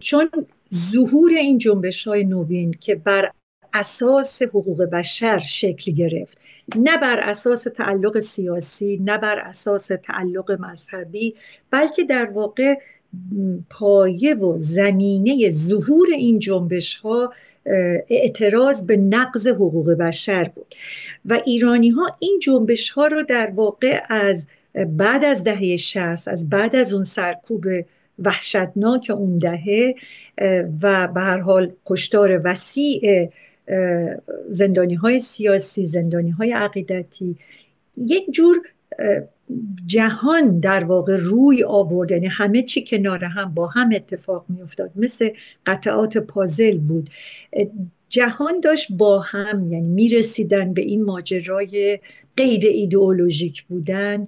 چون 0.00 0.30
ظهور 0.74 1.32
این 1.32 1.58
جنبش 1.58 2.08
های 2.08 2.24
نوین 2.24 2.70
که 2.80 2.94
بر 2.94 3.30
اساس 3.74 4.42
حقوق 4.42 4.82
بشر 4.82 5.38
شکل 5.38 5.92
گرفت. 5.92 6.40
نه 6.76 6.96
بر 6.96 7.20
اساس 7.20 7.62
تعلق 7.62 8.18
سیاسی 8.18 9.00
نه 9.04 9.18
بر 9.18 9.38
اساس 9.38 9.86
تعلق 9.86 10.52
مذهبی 10.60 11.34
بلکه 11.70 12.04
در 12.04 12.24
واقع 12.24 12.74
پایه 13.70 14.34
و 14.34 14.54
زمینه 14.58 15.50
ظهور 15.50 16.08
این 16.16 16.38
جنبش 16.38 16.96
ها 16.96 17.32
اعتراض 18.10 18.82
به 18.82 18.96
نقض 18.96 19.48
حقوق 19.48 19.90
بشر 19.90 20.44
بود. 20.44 20.74
و 21.24 21.40
ایرانی 21.46 21.88
ها 21.88 22.16
این 22.18 22.38
جنبش 22.42 22.90
ها 22.90 23.06
رو 23.06 23.22
در 23.22 23.50
واقع 23.54 24.00
از 24.08 24.46
بعد 24.86 25.24
از 25.24 25.44
دهه 25.44 25.76
60 25.76 26.28
از 26.28 26.48
بعد 26.48 26.76
از 26.76 26.92
اون 26.92 27.02
سرکوب 27.02 27.64
وحشتناک 28.18 29.10
اون 29.14 29.38
دهه 29.38 29.94
و 30.82 31.08
به 31.08 31.20
هر 31.20 31.38
حال 31.38 31.72
کشتار 31.86 32.40
وسیع 32.44 33.30
زندانی 34.48 34.94
های 34.94 35.18
سیاسی 35.18 35.84
زندانی 35.84 36.30
های 36.30 36.52
عقیدتی 36.52 37.36
یک 37.96 38.30
جور 38.30 38.62
جهان 39.86 40.60
در 40.60 40.84
واقع 40.84 41.16
روی 41.16 41.64
آورد. 41.64 42.10
یعنی 42.10 42.26
همه 42.26 42.62
چی 42.62 42.84
کنار 42.84 43.24
هم 43.24 43.54
با 43.54 43.66
هم 43.66 43.90
اتفاق 43.94 44.44
می 44.48 44.62
افتاد 44.62 44.90
مثل 44.96 45.30
قطعات 45.66 46.18
پازل 46.18 46.78
بود. 46.78 47.10
جهان 48.08 48.60
داشت 48.60 48.92
با 48.92 49.20
هم 49.20 49.72
یعنی 49.72 49.88
می 49.88 50.08
رسیدن 50.08 50.74
به 50.74 50.82
این 50.82 51.04
ماجرای 51.04 51.98
غیر 52.36 52.66
ایدئولوژیک 52.66 53.62
بودن. 53.62 54.26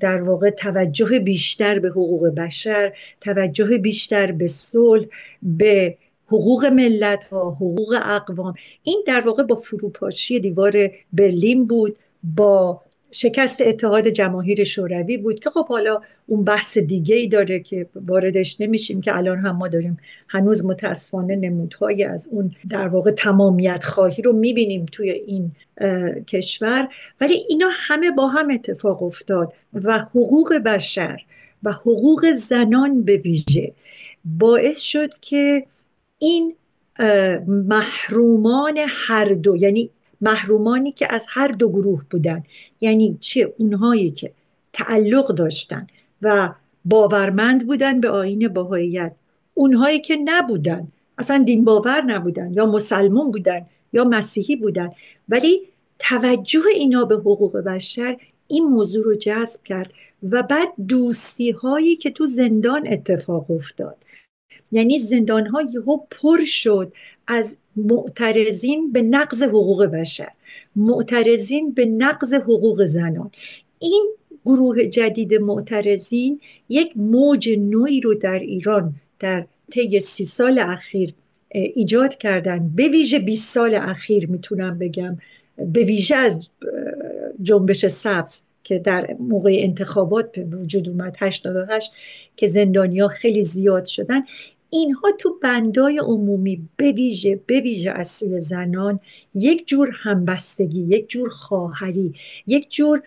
در 0.00 0.22
واقع 0.22 0.50
توجه 0.50 1.18
بیشتر 1.18 1.78
به 1.78 1.88
حقوق 1.88 2.28
بشر 2.28 2.92
توجه 3.20 3.78
بیشتر 3.78 4.32
به 4.32 4.46
صلح 4.46 5.06
به 5.42 5.96
حقوق 6.26 6.64
ملت 6.64 7.24
ها 7.24 7.50
حقوق 7.50 7.98
اقوام. 8.04 8.54
این 8.82 9.04
در 9.06 9.20
واقع 9.20 9.42
با 9.42 9.56
فروپاشی 9.56 10.40
دیوار 10.40 10.90
برلین 11.12 11.66
بود 11.66 11.98
با 12.22 12.82
شکست 13.10 13.60
اتحاد 13.60 14.08
جماهیر 14.08 14.64
شوروی 14.64 15.18
بود 15.18 15.40
که 15.40 15.50
خب 15.50 15.68
حالا 15.68 16.00
اون 16.26 16.44
بحث 16.44 16.78
دیگه 16.78 17.16
ای 17.16 17.28
داره 17.28 17.60
که 17.60 17.86
واردش 17.94 18.60
نمیشیم 18.60 19.00
که 19.00 19.16
الان 19.16 19.38
هم 19.38 19.56
ما 19.56 19.68
داریم 19.68 19.98
هنوز 20.28 20.64
متاسفانه 20.64 21.36
نمودهایی 21.36 22.04
از 22.04 22.28
اون 22.30 22.54
در 22.70 22.88
واقع 22.88 23.10
تمامیت 23.10 23.84
خواهی 23.84 24.22
رو 24.22 24.32
می‌بینیم 24.32 24.86
توی 24.92 25.10
این 25.10 25.52
کشور. 26.26 26.88
ولی 27.20 27.34
اینا 27.48 27.68
همه 27.72 28.10
با 28.10 28.28
هم 28.28 28.50
اتفاق 28.50 29.02
افتاد 29.02 29.52
و 29.72 29.98
حقوق 29.98 30.54
بشر 30.54 31.20
و 31.62 31.72
حقوق 31.72 32.32
زنان 32.32 33.02
به 33.02 33.16
ویژه 33.16 33.72
باعث 34.24 34.78
شد 34.78 35.10
که 35.20 35.66
این 36.18 36.54
محرومان 37.46 38.78
هر 38.88 39.24
دو 39.24 39.56
یعنی 39.56 39.90
محرومانی 40.20 40.92
که 40.92 41.14
از 41.14 41.26
هر 41.28 41.48
دو 41.48 41.68
گروه 41.68 42.04
بودن. 42.10 42.42
یعنی 42.80 43.18
چه 43.20 43.54
اونهایی 43.58 44.10
که 44.10 44.32
تعلق 44.72 45.28
داشتن 45.28 45.86
و 46.22 46.54
باورمند 46.84 47.66
بودن 47.66 48.00
به 48.00 48.10
آین 48.10 48.48
باهاییت. 48.48 49.12
اونهایی 49.54 50.00
که 50.00 50.16
نبودن 50.24 50.88
اصلا 51.18 51.38
دین 51.38 51.64
باور 51.64 52.02
نبودن 52.02 52.52
یا 52.52 52.66
مسلمون 52.66 53.30
بودن 53.30 53.66
یا 53.92 54.04
مسیحی 54.04 54.56
بودن. 54.56 54.90
ولی 55.28 55.60
توجه 55.98 56.62
اینا 56.74 57.04
به 57.04 57.14
حقوق 57.14 57.56
بشر 57.56 58.16
این 58.46 58.64
موضوع 58.64 59.04
رو 59.04 59.14
جذب 59.14 59.62
کرد 59.62 59.92
و 60.22 60.42
بعد 60.42 60.68
دوستی 60.88 61.50
هایی 61.50 61.96
که 61.96 62.10
تو 62.10 62.26
زندان 62.26 62.88
اتفاق 62.92 63.50
افتاد. 63.50 63.96
یعنی 64.72 64.98
زندان 64.98 65.46
ها 65.46 65.62
یهو 65.74 65.96
پر 66.10 66.44
شد 66.44 66.92
از 67.28 67.56
معترضین 67.76 68.92
به 68.92 69.02
نقض 69.02 69.42
حقوق 69.42 69.84
بشر 69.84 70.28
معترضین 70.76 71.72
به 71.72 71.86
نقض 71.86 72.34
حقوق 72.34 72.84
زنان. 72.84 73.30
این 73.78 74.14
گروه 74.46 74.84
جدید 74.86 75.34
معترضین 75.34 76.40
یک 76.68 76.92
موج 76.96 77.48
نوعی 77.58 78.00
رو 78.00 78.14
در 78.14 78.38
ایران 78.38 78.94
در 79.18 79.46
طی 79.70 80.00
سی 80.00 80.24
سال 80.24 80.58
اخیر 80.58 81.14
ایجاد 81.50 82.16
کردن. 82.16 82.72
به 82.74 82.88
ویژه 82.88 83.18
20 83.18 83.54
سال 83.54 83.74
اخیر 83.74 84.26
می‌تونم 84.26 84.78
بگم. 84.78 85.18
به 85.56 85.84
ویژه 85.84 86.16
از 86.16 86.48
جنبش 87.42 87.86
سبز 87.86 88.42
که 88.64 88.78
در 88.78 89.16
موقع 89.20 89.56
انتخابات 89.58 90.38
به 90.38 90.56
وجود 90.56 90.88
اومد 90.88 91.16
88 91.18 91.92
که 92.36 92.46
زندانیا 92.46 93.08
خیلی 93.08 93.42
زیاد 93.42 93.86
شدن. 93.86 94.22
اینها 94.70 95.10
تو 95.18 95.38
بندای 95.42 95.98
عمومی 95.98 96.68
بویژه 96.78 97.40
بویژه 97.48 97.90
از 97.90 98.08
سوی 98.08 98.40
زنان 98.40 99.00
یک 99.34 99.68
جور 99.68 99.90
همبستگی 99.92 100.80
یک 100.80 101.08
جور 101.08 101.28
خواهری 101.28 102.14
یک 102.46 102.70
جور 102.70 103.02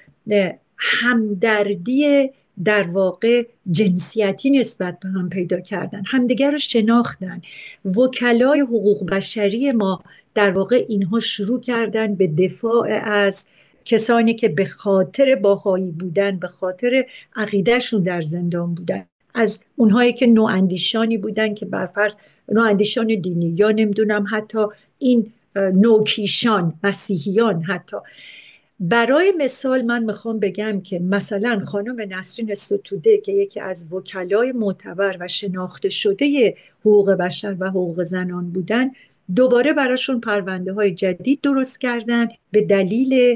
همدردی 0.77 2.29
در 2.63 2.87
واقع 2.87 3.45
جنسیتی 3.71 4.49
نسبت 4.49 4.99
به 4.99 5.09
هم 5.09 5.29
پیدا 5.29 5.59
کردن. 5.59 6.03
همدیگر 6.05 6.51
رو 6.51 6.57
شناختن. 6.57 7.41
وکلای 7.85 8.59
حقوق 8.59 9.09
بشری 9.09 9.71
ما 9.71 10.03
در 10.35 10.51
واقع 10.51 10.85
اینها 10.89 11.19
شروع 11.19 11.59
کردن 11.59 12.15
به 12.15 12.27
دفاع 12.27 12.89
از 13.03 13.45
کسانی 13.85 14.33
که 14.33 14.49
به 14.49 14.65
خاطر 14.65 15.35
باهایی 15.35 15.91
بودن 15.91 16.39
به 16.39 16.47
خاطر 16.47 17.05
عقیدهشون 17.35 18.03
در 18.03 18.21
زندان 18.21 18.75
بودن. 18.75 19.05
از 19.35 19.59
اونهایی 19.75 20.13
که 20.13 20.27
نواندیشانی 20.27 21.17
بودن 21.17 21.53
که 21.53 21.65
برفرض 21.65 22.15
نواندیشان 22.49 23.07
دینی 23.07 23.53
یا 23.57 23.71
نمی‌دونم 23.71 24.25
حتی 24.31 24.65
این 24.99 25.33
نوکیشان 25.55 26.73
مسیحیان 26.83 27.63
حتی. 27.63 27.97
برای 28.79 29.33
مثال 29.37 29.81
من 29.81 30.03
می‌خوام 30.03 30.39
بگم 30.39 30.81
که 30.81 30.99
مثلا 30.99 31.59
خانم 31.59 32.13
نسرین 32.13 32.53
ستوده 32.53 33.17
که 33.17 33.31
یکی 33.31 33.59
از 33.59 33.93
وکلای 33.93 34.51
معتبر 34.51 35.17
و 35.19 35.27
شناخته 35.27 35.89
شده 35.89 36.55
حقوق 36.79 37.11
بشر 37.11 37.55
و 37.59 37.69
حقوق 37.69 38.03
زنان 38.03 38.51
بودن 38.51 38.91
دوباره 39.35 39.73
براشون 39.73 40.19
پرونده 40.19 40.73
های 40.73 40.91
جدید 40.91 41.39
درست 41.41 41.81
کردن 41.81 42.27
به 42.51 42.61
دلیل 42.61 43.35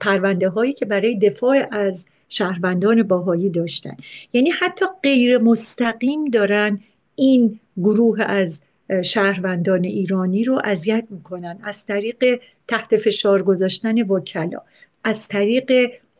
پرونده 0.00 0.48
هایی 0.48 0.72
که 0.72 0.86
برای 0.86 1.18
دفاع 1.18 1.68
از 1.70 2.06
شهروندان 2.28 3.02
باهایی 3.02 3.50
داشتن. 3.50 3.96
یعنی 4.32 4.50
حتی 4.50 4.86
غیر 5.02 5.38
مستقیم 5.38 6.24
دارن 6.24 6.80
این 7.14 7.60
گروه 7.76 8.22
از 8.22 8.60
شهروندان 9.04 9.84
ایرانی 9.84 10.44
رو 10.44 10.60
اذیت 10.64 11.04
می‌کنن. 11.10 11.58
از 11.62 11.86
طریق 11.86 12.40
تحت 12.68 12.96
فشار 12.96 13.42
گذاشتن 13.42 14.02
وکلا. 14.02 14.60
از 15.04 15.28
طریق 15.28 15.72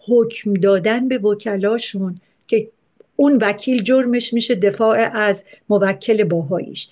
حکم 0.08 0.54
دادن 0.54 1.08
به 1.08 1.18
وکلاشون 1.18 2.20
که 2.46 2.68
اون 3.16 3.38
وکیل 3.40 3.82
جرمش 3.82 4.34
میشه 4.34 4.54
دفاع 4.54 4.98
از 5.12 5.44
موکل 5.68 6.24
باهاییش. 6.24 6.88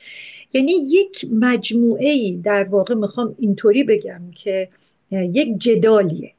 یعنی 0.54 0.72
یک 0.72 1.26
مجموعه 1.32 2.36
در 2.44 2.64
واقع 2.64 2.94
می‌خوام 2.94 3.34
اینطوری 3.38 3.84
بگم 3.84 4.20
که 4.34 4.68
یک 5.10 5.58
جدالیه. 5.58 6.32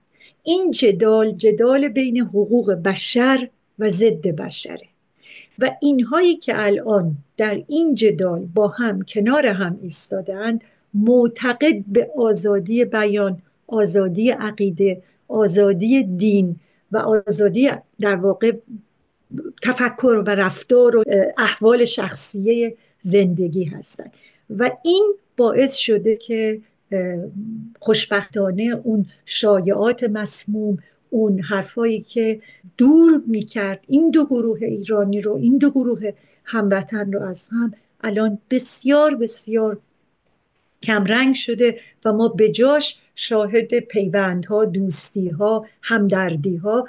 این 0.48 0.72
جدال 0.72 1.32
جدال 1.32 1.88
بین 1.88 2.18
حقوق 2.18 2.72
بشر 2.72 3.50
و 3.80 3.90
ضد 3.90 4.28
بشره. 4.28 4.88
و 5.60 5.72
اینهایی 5.82 6.36
که 6.36 6.66
الان 6.66 7.16
در 7.38 7.64
این 7.68 7.96
جدال 7.96 8.48
با 8.56 8.68
هم 8.68 9.02
کنار 9.02 9.48
هم 9.48 9.80
ایستادند 9.82 10.64
معتقد 10.94 11.84
به 11.88 12.12
آزادی 12.18 12.86
بیان 12.86 13.42
آزادی 13.68 14.30
عقیده 14.30 15.02
آزادی 15.28 16.04
دین 16.04 16.56
و 16.92 16.98
آزادی 16.98 17.70
در 18.00 18.16
واقع 18.16 18.52
تفکر 19.64 20.24
و 20.28 20.30
رفتار 20.30 20.98
و 20.98 21.04
احوال 21.38 21.86
شخصیه 21.86 22.76
زندگی 23.00 23.64
هستند. 23.64 24.14
و 24.50 24.72
این 24.84 25.14
باعث 25.38 25.76
شده 25.76 26.16
که 26.16 26.62
خوشبختانه 27.80 28.64
اون 28.84 29.06
شایعات 29.26 30.04
مسموم 30.04 30.78
اون 31.10 31.40
حرفایی 31.40 32.02
که 32.02 32.42
دور 32.78 33.22
می‌کرد 33.28 33.80
این 33.88 34.12
دو 34.12 34.26
گروه 34.26 34.64
ایرانی 34.64 35.22
رو 35.22 35.36
این 35.36 35.58
دو 35.58 35.72
گروه 35.72 36.12
هموطن 36.44 37.12
رو 37.12 37.24
از 37.24 37.50
هم 37.52 37.74
الان 38.02 38.38
بسیار 38.50 39.16
بسیار 39.16 39.78
کمرنگ 40.84 41.36
شده 41.36 41.80
و 42.06 42.14
ما 42.14 42.28
بجاش 42.28 43.00
شاهد 43.16 43.80
پیوندها 43.80 44.66
دوستیها 44.66 45.66
همدردیها 45.82 46.88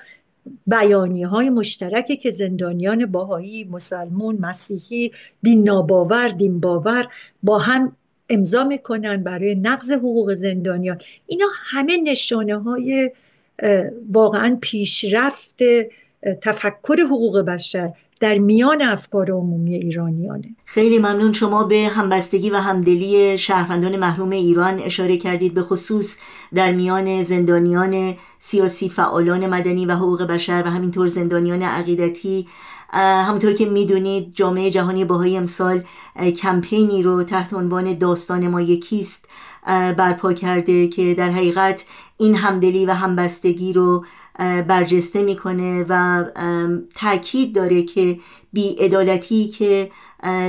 بیانی 0.67 1.23
های 1.23 1.51
مشترکی 1.51 2.17
که 2.17 2.31
زندانیان 2.31 3.07
باهایی 3.07 3.65
مسلمون 3.65 4.39
مسیحی 4.41 5.13
دین 5.43 5.65
ناباور 5.65 6.29
دین 6.29 6.61
باور 6.61 7.07
با 7.43 7.59
هم 7.59 7.97
امضا 8.29 8.65
می‌کنن 8.65 9.23
برای 9.23 9.55
نقض 9.55 9.93
حقوق 9.93 10.33
زندانیان. 10.35 10.99
اینا 11.27 11.47
همه 11.71 11.97
نشانه 11.97 12.59
های 12.63 13.11
واقعا 14.13 14.59
پیشرفت 14.61 15.63
تفکر 16.43 17.01
حقوق 17.01 17.39
بشر 17.39 17.93
در 18.21 18.39
میان 18.39 18.83
افکار 18.83 19.31
عمومی 19.31 19.75
ایرانیانه. 19.75 20.57
خیلی 20.65 20.99
ممنون 20.99 21.33
شما 21.33 21.65
به 21.65 21.77
همبستگی 21.77 22.51
و 22.51 22.57
همدلی 22.57 23.39
شهروندان 23.39 23.97
محروم 23.97 24.31
ایران 24.31 24.79
اشاره 24.79 25.17
کردید. 25.17 25.55
به 25.55 25.63
خصوص 25.63 26.17
در 26.55 26.73
میان 26.73 27.23
زندانیان 27.23 28.15
سیاسی 28.39 28.89
فعالان 28.89 29.47
مدنی 29.47 29.87
و 29.87 29.93
حقوق 29.93 30.23
بشر 30.23 30.63
و 30.67 30.71
همینطور 30.71 31.09
زندانیان 31.09 31.63
عقیدتی 31.63 32.47
همونطور 32.93 33.53
که 33.53 33.67
می‌دونید 33.67 34.35
جامعه 34.35 34.71
جهانی 34.71 35.05
باهایی 35.05 35.37
امسال 35.37 35.83
کمپینی 36.37 37.03
رو 37.03 37.23
تحت 37.23 37.55
عنوان 37.55 37.99
داستان 37.99 38.49
ما 38.49 38.61
یکیست 38.61 39.29
برپا 39.97 40.33
کرده 40.33 40.89
که 40.89 41.15
در 41.15 41.31
حقیقت 41.31 41.85
این 42.19 42.35
همدلی 42.35 42.87
و 42.87 42.93
همبستگی 42.93 43.73
رو 43.73 44.05
برجسته 44.39 45.23
می‌کنه 45.23 45.87
و 45.89 46.25
تاکید 46.95 47.55
داره 47.55 47.83
که 47.83 48.19
بیعدالتی 48.53 49.49
که 49.49 49.91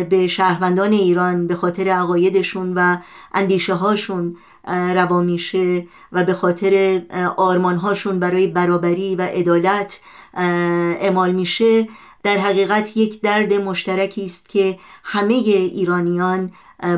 به 0.10 0.28
شهروندان 0.28 0.94
ایران 0.94 1.48
به 1.48 1.56
خاطر 1.56 1.88
عقایدشون 1.88 2.74
و 2.76 2.98
اندیشه 3.34 3.74
هاشون 3.74 4.36
روا 4.68 5.22
میشه 5.22 5.88
و 6.12 6.24
به 6.24 6.34
خاطر 6.34 7.02
آرمان 7.38 7.76
هاشون 7.76 8.20
برای 8.20 8.48
برابری 8.48 9.16
و 9.16 9.22
عدالت 9.22 10.00
اعمال 10.34 11.32
میشه 11.32 11.88
در 12.24 12.38
حقیقت 12.38 12.98
یک 12.98 13.22
درد 13.22 13.54
مشترکی 13.54 14.26
است 14.26 14.50
که 14.50 14.78
همه 15.04 15.34
ایرانیان 15.34 16.52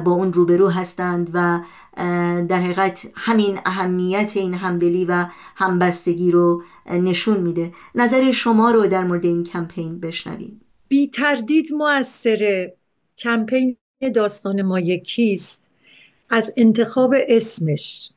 با 0.06 0.12
اون 0.12 0.34
روبرو 0.34 0.70
هستند 0.70 1.30
و 1.34 1.60
در 2.48 2.62
حقیقت 2.62 3.08
همین 3.16 3.60
اهمیت 3.66 4.32
این 4.36 4.54
همدلی 4.54 5.06
و 5.06 5.26
همبستگی 5.56 6.32
رو 6.32 6.64
نشون 6.92 7.40
میده. 7.40 7.72
نظر 7.96 8.32
شما 8.32 8.72
رو 8.72 8.88
در 8.88 9.04
مورد 9.04 9.26
این 9.26 9.44
کمپین 9.44 10.00
بشنویم. 10.00 10.62
بی 10.88 11.08
تردید 11.08 11.74
موثر 11.74 12.72
کمپین 13.18 13.78
داستان 14.16 14.62
ما 14.62 14.80
یکیست. 14.80 15.64
از 16.30 16.54
انتخاب 16.58 17.14
اسمش. 17.28 18.10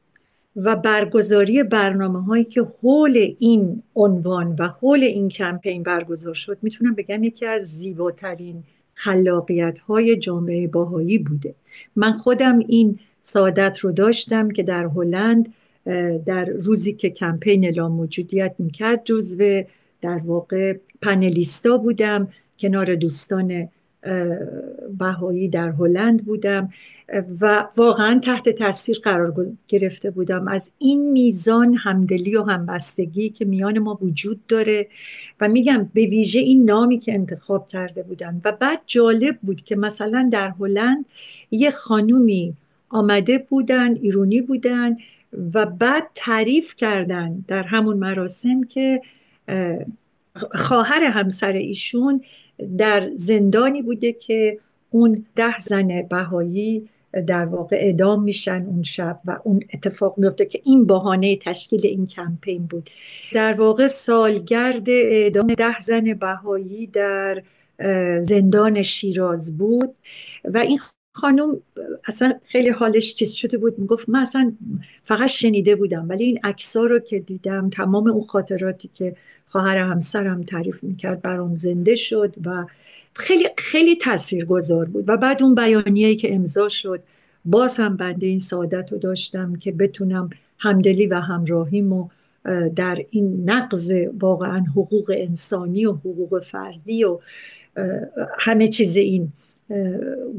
و 0.56 0.76
برگزاری 0.76 1.62
برنامه 1.62 2.24
هایی 2.24 2.44
که 2.44 2.62
حول 2.82 3.34
این 3.38 3.82
عنوان 3.94 4.56
و 4.58 4.68
حول 4.68 5.02
این 5.02 5.28
کمپین 5.28 5.82
برگزار 5.82 6.34
شد 6.34 6.58
می‌تونم 6.62 6.94
بگم 6.94 7.24
یکی 7.24 7.46
از 7.46 7.62
زیباترین 7.62 8.64
خلاقیت 8.94 9.78
های 9.78 10.16
جامعه 10.16 10.66
باهایی 10.68 11.18
بوده. 11.18 11.54
من 11.96 12.12
خودم 12.12 12.58
این 12.58 12.98
سعادت 13.20 13.78
رو 13.78 13.92
داشتم 13.92 14.50
که 14.50 14.62
در 14.62 14.84
هلند 14.84 15.52
در 16.26 16.44
روزی 16.44 16.92
که 16.92 17.10
کمپین 17.10 17.64
اعلام 17.64 17.92
موجودیت 17.92 18.54
می‌کرد 18.58 19.04
جزو 19.04 19.62
در 20.00 20.20
واقع 20.24 20.76
پنلیستا 21.02 21.76
بودم 21.76 22.28
کنار 22.58 22.94
دوستان 22.94 23.68
بهایی 24.98 25.48
در 25.48 25.68
هلند 25.68 26.24
بودم 26.24 26.68
و 27.40 27.68
واقعا 27.76 28.18
تحت 28.18 28.48
تاثیر 28.48 28.98
قرار 29.02 29.46
گرفته 29.68 30.10
بودم. 30.10 30.48
از 30.48 30.72
این 30.78 31.12
میزان 31.12 31.74
همدلی 31.74 32.36
و 32.36 32.42
همبستگی 32.42 33.28
که 33.28 33.44
میان 33.44 33.78
ما 33.78 33.98
وجود 34.02 34.46
داره 34.46 34.86
و 35.40 35.48
میگم 35.48 35.90
به 35.94 36.06
ویژه 36.06 36.38
این 36.38 36.64
نامی 36.64 36.98
که 36.98 37.14
انتخاب 37.14 37.68
کرده 37.68 38.02
بودن. 38.02 38.40
و 38.44 38.52
بعد 38.52 38.80
جالب 38.86 39.38
بود 39.42 39.60
که 39.60 39.76
مثلا 39.76 40.28
در 40.32 40.54
هلند 40.60 41.04
یه 41.50 41.70
خانومی 41.70 42.54
آمده 42.88 43.38
بودن 43.38 43.94
ایرونی 43.94 44.40
بودن 44.40 44.96
و 45.54 45.66
بعد 45.66 46.10
تعریف 46.14 46.74
کردن 46.76 47.44
در 47.48 47.62
همون 47.62 47.96
مراسم 47.96 48.64
که 48.64 49.00
خواهر 50.50 51.04
همسر 51.04 51.52
ایشون 51.52 52.20
در 52.78 53.10
زندانی 53.14 53.82
بوده 53.82 54.12
که 54.12 54.58
اون 54.94 55.26
ده 55.36 55.58
زن 55.58 56.02
بهایی 56.02 56.88
در 57.26 57.46
واقع 57.46 57.76
اعدام 57.76 58.22
میشن 58.22 58.66
اون 58.66 58.82
شب 58.82 59.20
و 59.24 59.38
اون 59.44 59.60
اتفاق 59.74 60.14
میفته 60.18 60.44
که 60.44 60.60
این 60.64 60.86
بهانه 60.86 61.36
تشکیل 61.36 61.86
این 61.86 62.06
کمپین 62.06 62.66
بود. 62.66 62.90
در 63.32 63.54
واقع 63.54 63.86
سالگرد 63.86 64.90
اعدام 64.90 65.46
ده 65.46 65.80
زن 65.80 66.14
بهایی 66.14 66.86
در 66.86 67.42
زندان 68.20 68.82
شیراز 68.82 69.58
بود 69.58 69.94
و 70.44 70.58
این 70.58 70.78
خانم 71.16 71.60
اصلا 72.08 72.34
خیلی 72.48 72.68
حالش 72.68 73.14
چیز 73.14 73.32
شده 73.32 73.58
بود. 73.58 73.78
می‌گفت 73.78 74.08
من 74.08 74.20
اصلا 74.20 74.52
فقط 75.02 75.28
شنیده 75.28 75.76
بودم 75.76 76.08
ولی 76.08 76.24
این 76.24 76.38
عکس‌ها 76.44 76.84
رو 76.84 76.98
که 76.98 77.18
دیدم 77.18 77.70
تمام 77.70 78.10
اون 78.10 78.26
خاطراتی 78.26 78.90
که 78.94 79.16
خواهر 79.46 79.76
همسرم 79.76 80.42
تعریف 80.42 80.84
می‌کرد 80.84 81.22
برام 81.22 81.54
زنده 81.54 81.94
شد 81.96 82.34
و 82.44 82.66
خیلی 83.14 83.48
خیلی 83.58 83.96
تاثیرگذار 83.96 84.84
بود. 84.86 85.08
و 85.08 85.16
بعد 85.16 85.42
اون 85.42 85.54
بیانیه‌ای 85.54 86.16
که 86.16 86.34
امضا 86.34 86.68
شد 86.68 87.02
باز 87.44 87.76
هم 87.76 87.96
بنده 87.96 88.26
این 88.26 88.38
سعادت 88.38 88.92
رو 88.92 88.98
داشتم 88.98 89.56
که 89.56 89.72
بتونم 89.72 90.30
همدلی 90.58 91.06
و 91.06 91.20
همراهیمو 91.20 92.08
در 92.76 92.98
این 93.10 93.50
نقض 93.50 93.92
واقعا 94.20 94.64
حقوق 94.76 95.12
انسانی 95.16 95.86
و 95.86 95.92
حقوق 95.92 96.42
فردی 96.44 97.04
و 97.04 97.18
همه 98.38 98.68
چیز 98.68 98.96
این 98.96 99.32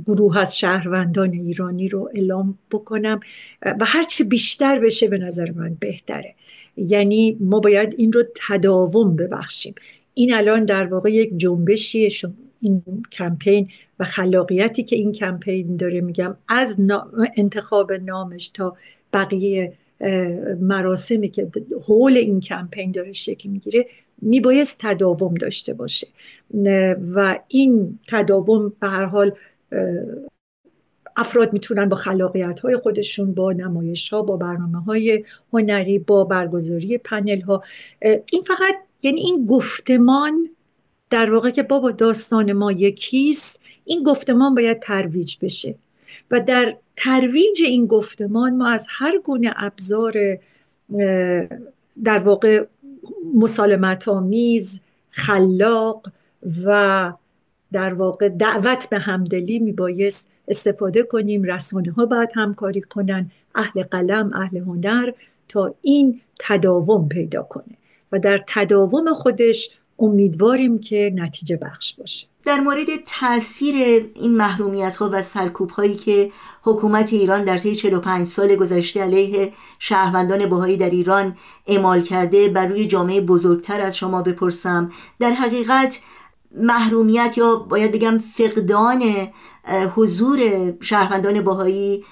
گروه 0.06 0.38
از 0.38 0.60
شهروندان 0.60 1.34
ایرانی 1.34 1.88
رو 1.88 2.10
اعلام 2.14 2.58
بکنم. 2.72 3.20
و 3.62 3.86
هرچی 3.86 4.24
بیشتر 4.24 4.80
بشه 4.80 5.08
به 5.08 5.18
نظر 5.18 5.52
من 5.52 5.78
بهتره. 5.80 6.36
یعنی 6.78 7.38
ما 7.40 7.60
باید 7.60 7.96
این 7.98 8.14
رو 8.14 8.24
تداوم 8.48 9.16
ببخشیم. 9.16 9.76
این 10.14 10.34
الان 10.34 10.66
در 10.66 10.88
واقع 10.88 11.12
یک 11.12 11.32
جنبشیه. 11.38 12.10
این 12.60 12.84
کمپین 13.12 13.70
و 14.00 14.04
خلاقیتی 14.04 14.84
که 14.84 14.96
این 14.96 15.12
کمپین 15.12 15.78
داره 15.78 16.02
میگم 16.02 16.38
از 16.48 16.78
انتخاب 17.38 17.94
نامش 17.94 18.50
تا 18.50 18.78
بقیه 19.14 19.74
مراسمی 20.60 21.28
که 21.30 21.48
حول 21.86 22.18
این 22.18 22.40
کمپین 22.40 22.92
داره 22.92 23.12
شکل 23.12 23.50
می‌گیره 23.50 23.86
میبایست 24.26 24.78
تداوم 24.80 25.34
داشته 25.34 25.74
باشه. 25.74 26.08
و 27.14 27.40
این 27.48 28.00
تداوم 28.08 28.74
به 28.80 28.88
هر 28.88 29.06
حال 29.06 29.32
افراد 31.18 31.54
می‌تونن 31.54 31.90
با 31.90 31.96
خلاقیت 31.96 32.60
های 32.60 32.78
خودشون 32.78 33.34
با 33.34 33.52
نمایش 33.52 34.10
ها 34.10 34.22
با 34.22 34.38
برنامه 34.38 34.82
های 34.84 35.24
هنری 35.54 36.00
با 36.00 36.24
برگزاری 36.24 36.98
پنل 36.98 37.42
ها 37.42 37.64
این 38.02 38.44
فقط 38.48 38.76
یعنی 39.04 39.22
این 39.22 39.46
گفتمان 39.46 40.50
در 41.10 41.34
واقع 41.34 41.50
که 41.50 41.64
بابا 41.64 41.92
داستان 41.92 42.54
ما 42.54 42.72
یکیست 42.72 43.62
این 43.86 44.04
گفتمان 44.04 44.56
باید 44.56 44.80
ترویج 44.80 45.38
بشه. 45.42 45.76
و 46.32 46.40
در 46.40 46.78
ترویج 46.96 47.62
این 47.66 47.88
گفتمان 47.88 48.56
ما 48.56 48.70
از 48.70 48.88
هر 48.90 49.20
گونه 49.20 49.54
ابزار 49.56 50.14
در 52.04 52.18
واقع 52.18 52.66
مسالمت 53.36 54.08
آمیز 54.08 54.82
خلاق 55.10 56.08
و 56.66 57.14
در 57.72 57.94
واقع 57.94 58.30
دعوت 58.30 58.90
به 58.90 59.00
همدلی 59.00 59.60
میبایست 59.60 60.28
استفاده 60.48 61.04
کنیم. 61.04 61.44
رسانه 61.44 61.92
ها 61.92 62.06
باید 62.06 62.30
همکاری 62.36 62.82
کنن 62.82 63.32
اهل 63.56 63.84
قلم 63.84 64.34
اهل 64.34 64.58
هنر 64.58 65.12
تا 65.48 65.76
این 65.82 66.22
تداوم 66.40 67.08
پیدا 67.10 67.44
کنه. 67.44 67.78
و 68.12 68.20
در 68.20 68.44
تداوم 68.48 69.14
خودش 69.14 69.80
امیدواریم 70.00 70.80
که 70.80 71.12
نتیجه 71.16 71.58
بخش 71.58 71.94
باشه. 71.94 72.28
در 72.46 72.60
مورد 72.60 72.88
تاثیر 73.08 73.76
این 74.16 74.38
محرومیت 74.38 74.96
ها 74.96 75.10
و 75.14 75.22
سرکوب 75.24 75.70
هایی 75.70 75.96
که 75.96 76.32
حکومت 76.64 77.14
ایران 77.14 77.44
در 77.44 77.58
طی 77.58 77.76
45 77.76 78.28
سال 78.28 78.56
گذشته 78.56 79.04
علیه 79.04 79.54
شهروندان 79.80 80.50
بهایی 80.50 80.78
در 80.78 80.90
ایران 80.90 81.38
اعمال 81.68 82.02
کرده 82.02 82.50
بر 82.50 82.66
روی 82.66 82.88
جامعه 82.88 83.22
بزرگتر 83.22 83.82
از 83.82 83.98
شما 83.98 84.22
بپرسم. 84.22 84.92
در 85.20 85.32
حقیقت 85.32 86.00
محرومیت 86.58 87.38
یا 87.38 87.56
باید 87.56 87.92
بگم 87.92 88.24
فقدان 88.36 89.28
حضور 89.96 90.40
شهروندان 90.82 91.42
باهایی 91.42 92.04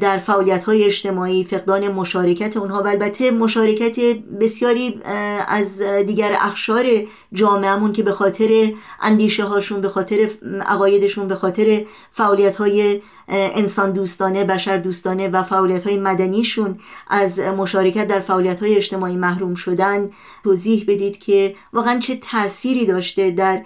در 0.00 0.18
فعالیت 0.18 0.64
های 0.64 0.84
اجتماعی 0.84 1.44
فقدان 1.44 1.88
مشارکت 1.88 2.56
اونها 2.56 2.82
و 2.82 2.86
البته 2.86 3.30
مشارکت 3.30 4.00
بسیاری 4.40 5.00
از 5.48 5.82
دیگر 5.82 6.36
اخشار 6.40 6.86
جامعهمون 7.32 7.92
که 7.92 8.02
به 8.02 8.12
خاطر 8.12 8.72
اندیشه 9.00 9.44
هاشون 9.44 9.80
به 9.80 9.88
خاطر 9.88 10.30
عقایدشون 10.66 11.28
به 11.28 11.34
خاطر 11.34 11.84
فعالیت 12.12 12.56
های 12.56 13.00
انسان 13.28 13.92
دوستانه 13.92 14.44
بشر 14.44 14.76
دوستانه 14.76 15.28
و 15.28 15.42
فعالیت 15.42 15.86
های 15.86 15.98
مدنیشون 15.98 16.78
از 17.08 17.38
مشارکت 17.38 18.08
در 18.08 18.20
فعالیت 18.20 18.62
های 18.62 18.76
اجتماعی 18.76 19.16
محروم 19.16 19.54
شدن 19.54 20.10
توضیح 20.44 20.84
بدید 20.88 21.18
که 21.18 21.54
واقعا 21.72 21.98
چه 21.98 22.16
تأثیری 22.16 22.86
داشته 22.86 23.30
در 23.30 23.62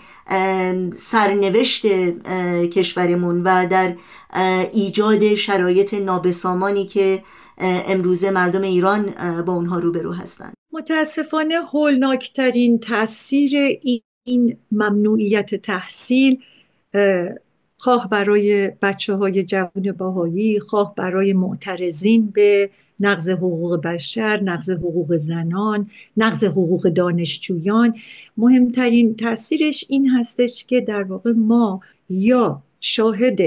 سرنوشت 0.96 1.86
کشورمون 2.70 3.42
و 3.42 3.66
در 3.70 3.96
ایجاد 4.72 5.34
شرایط 5.34 5.94
نابسامانی 5.94 6.86
که 6.86 7.22
امروزه 7.58 8.30
مردم 8.30 8.62
ایران 8.62 9.14
با 9.42 9.52
اونها 9.52 9.78
روبرو 9.78 10.12
هستند. 10.12 10.54
متاسفانه 10.72 11.54
هولناکترین 11.54 12.78
تاثیر 12.78 13.78
این 14.24 14.56
ممنوعیت 14.72 15.54
تحصیل 15.54 16.38
خواه 17.76 18.08
برای 18.10 18.72
بچه 18.82 19.14
های 19.14 19.44
جوان 19.44 19.92
باهایی 19.98 20.60
خواه 20.60 20.94
برای 20.94 21.32
معترضین 21.32 22.30
به 22.30 22.70
نقض 23.00 23.30
حقوق 23.30 23.80
بشر 23.80 24.42
نقض 24.42 24.70
حقوق 24.70 25.16
زنان 25.16 25.90
نقض 26.16 26.44
حقوق 26.44 26.88
دانشجویان. 26.88 27.94
مهمترین 28.36 29.16
تاثیرش 29.16 29.84
این 29.88 30.08
هستش 30.10 30.64
که 30.64 30.80
در 30.80 31.02
واقع 31.02 31.32
ما 31.32 31.80
یا 32.10 32.62
شاهد 32.80 33.38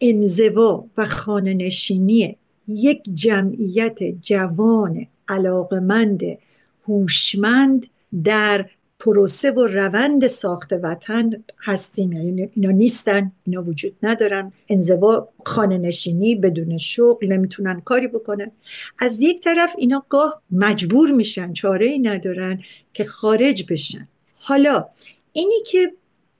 انزوا 0.00 0.84
و 0.96 1.06
خانه 1.06 1.54
نشینی 1.54 2.36
یک 2.68 3.02
جمعیت 3.14 3.98
جوان 4.22 5.06
علاقمند 5.28 6.20
هوشمند 6.88 7.86
در 8.24 8.66
پروسه 9.00 9.50
و 9.50 9.66
روند 9.66 10.26
ساخت 10.26 10.72
وطن 10.82 11.44
هستیم. 11.64 12.12
یعنی 12.12 12.50
اینا 12.54 12.70
نیستن 12.70 13.32
اینا 13.46 13.62
وجود 13.62 13.92
ندارن. 14.02 14.52
انزوا 14.68 15.28
خانه 15.44 15.78
نشینی 15.78 16.34
بدون 16.34 16.76
شغل 16.76 17.32
نمی‌تونن 17.32 17.80
کاری 17.80 18.08
بکنن. 18.08 18.50
از 18.98 19.20
یک 19.20 19.40
طرف 19.40 19.74
اینا 19.78 20.04
گاه 20.08 20.42
مجبور 20.50 21.10
میشن 21.10 21.52
چاره 21.52 21.86
ای 21.86 21.98
ندارن 21.98 22.62
که 22.92 23.04
خارج 23.04 23.72
بشن. 23.72 24.08
حالا 24.34 24.88
اینی 25.32 25.62
که 25.66 25.92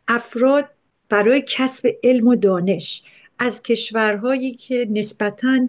افراد 0.09 0.65
برای 1.09 1.45
کسب 1.47 1.89
علم 2.05 2.27
و 2.27 2.37
دانش 2.37 3.03
از 3.39 3.63
کشورهایی 3.63 4.55
که 4.55 4.87
نسبتاً 4.91 5.69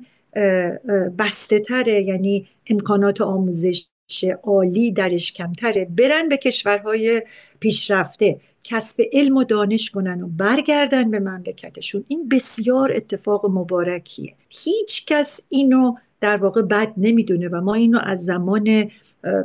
بسته 1.19 1.59
تره 1.59 2.03
یعنی 2.07 2.47
امکانات 2.67 3.21
آموزش 3.21 3.85
عالی 4.43 4.91
درش 4.91 5.32
کمتره. 5.32 5.86
برن 5.86 6.30
به 6.30 6.38
کشورهای 6.38 7.24
پیشرفته 7.59 8.39
کسب 8.64 9.01
علم 9.14 9.38
و 9.38 9.43
دانش 9.43 9.91
کنن 9.91 10.22
و 10.22 10.28
برگردن 10.28 11.12
به 11.12 11.20
مملکتشون. 11.20 12.05
این 12.07 12.30
بسیار 12.30 12.93
اتفاق 12.95 13.45
مبارکیه. 13.45 14.34
هیچ 14.49 15.05
کس 15.05 15.41
اینو 15.49 15.95
در 16.22 16.38
واقع 16.38 16.61
بد 16.61 16.93
نمی‌دونه 16.97 17.47
و 17.47 17.61
ما 17.61 17.74
اینو 17.74 17.99
از 18.03 18.26
زمان 18.26 18.91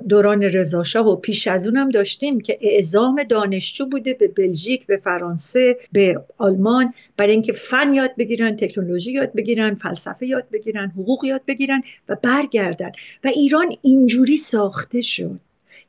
دوران 0.08 0.42
رضاشاه 0.42 1.08
و 1.08 1.16
پیش 1.16 1.46
از 1.46 1.66
اونم 1.66 1.88
داشتیم 1.88 2.40
که 2.40 2.58
اعزام 2.60 3.22
دانشجو 3.22 3.86
بوده 3.86 4.14
به 4.14 4.28
بلژیک 4.28 4.86
به 4.86 4.96
فرانسه 4.96 5.76
به 5.92 6.24
آلمان. 6.38 6.94
برای 7.16 7.32
اینکه 7.32 7.52
فن 7.52 7.94
یاد 7.94 8.10
بگیرن 8.18 8.56
تکنولوژی 8.56 9.12
یاد 9.12 9.32
بگیرن 9.32 9.74
فلسفه 9.74 10.26
یاد 10.26 10.44
بگیرن 10.52 10.88
حقوق 10.88 11.24
یاد 11.24 11.42
بگیرن 11.46 11.82
و 12.08 12.16
برگردن. 12.22 12.92
و 13.24 13.28
ایران 13.28 13.66
اینجوری 13.82 14.36
ساخته 14.36 15.00
شد. 15.00 15.40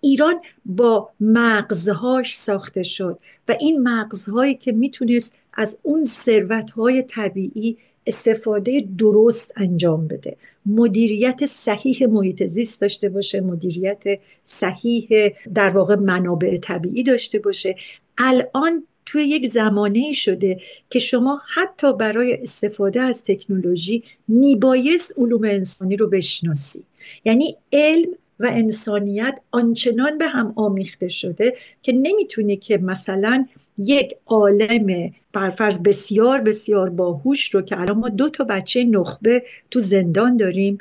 ایران 0.02 0.36
با 0.66 1.10
مغزهاش 1.20 2.36
ساخته 2.36 2.84
شد. 2.84 3.20
و 3.48 3.56
این 3.60 3.90
مغزهایی 3.90 4.56
که 4.56 4.72
می‌تونست 4.72 5.36
از 5.54 5.78
اون 5.84 6.04
ثروتهای 6.04 7.02
طبیعی 7.02 7.78
استفاده 8.08 8.88
درست 8.98 9.54
انجام 9.56 10.08
بده. 10.08 10.38
مدیریت 10.68 11.46
صحیح 11.46 12.08
محیط 12.08 12.44
زیست 12.44 12.82
داشته 12.82 13.10
باشه 13.10 13.42
مدیریت 13.42 14.04
صحیح 14.44 15.30
در 15.54 15.70
واقع 15.70 15.96
منابع 15.96 16.58
طبیعی 16.58 17.04
داشته 17.04 17.40
باشه. 17.40 17.76
الان 18.18 18.84
توی 19.06 19.24
یک 19.24 19.48
زمانه 19.50 20.12
شده 20.12 20.60
که 20.90 21.00
شما 21.00 21.42
حتی 21.54 21.94
برای 21.94 22.34
استفاده 22.34 23.02
از 23.02 23.24
تکنولوژی 23.24 24.04
میبایست 24.28 25.14
علوم 25.18 25.44
انسانی 25.44 25.96
رو 25.96 26.10
بشناسی. 26.10 26.84
یعنی 27.26 27.58
علم 27.74 28.10
و 28.40 28.52
انسانیت 28.54 29.40
آنچنان 29.52 30.18
به 30.18 30.28
هم 30.28 30.54
آمیخته 30.56 31.08
شده 31.08 31.56
که 31.82 31.94
نمی‌تونی 31.94 32.58
که 32.58 32.78
مثلا 32.78 33.46
یک 33.78 34.16
عالم 34.26 35.12
برفرض 35.34 35.80
بسیار 35.80 36.42
بسیار 36.42 36.90
باهوش 36.90 37.56
رو 37.56 37.62
که 37.62 37.82
الان 37.82 37.98
ما 37.98 38.10
دو 38.10 38.30
تا 38.30 38.44
بچه 38.44 38.84
نخبه 38.84 39.44
تو 39.72 39.80
زندان 39.80 40.38
داریم 40.38 40.78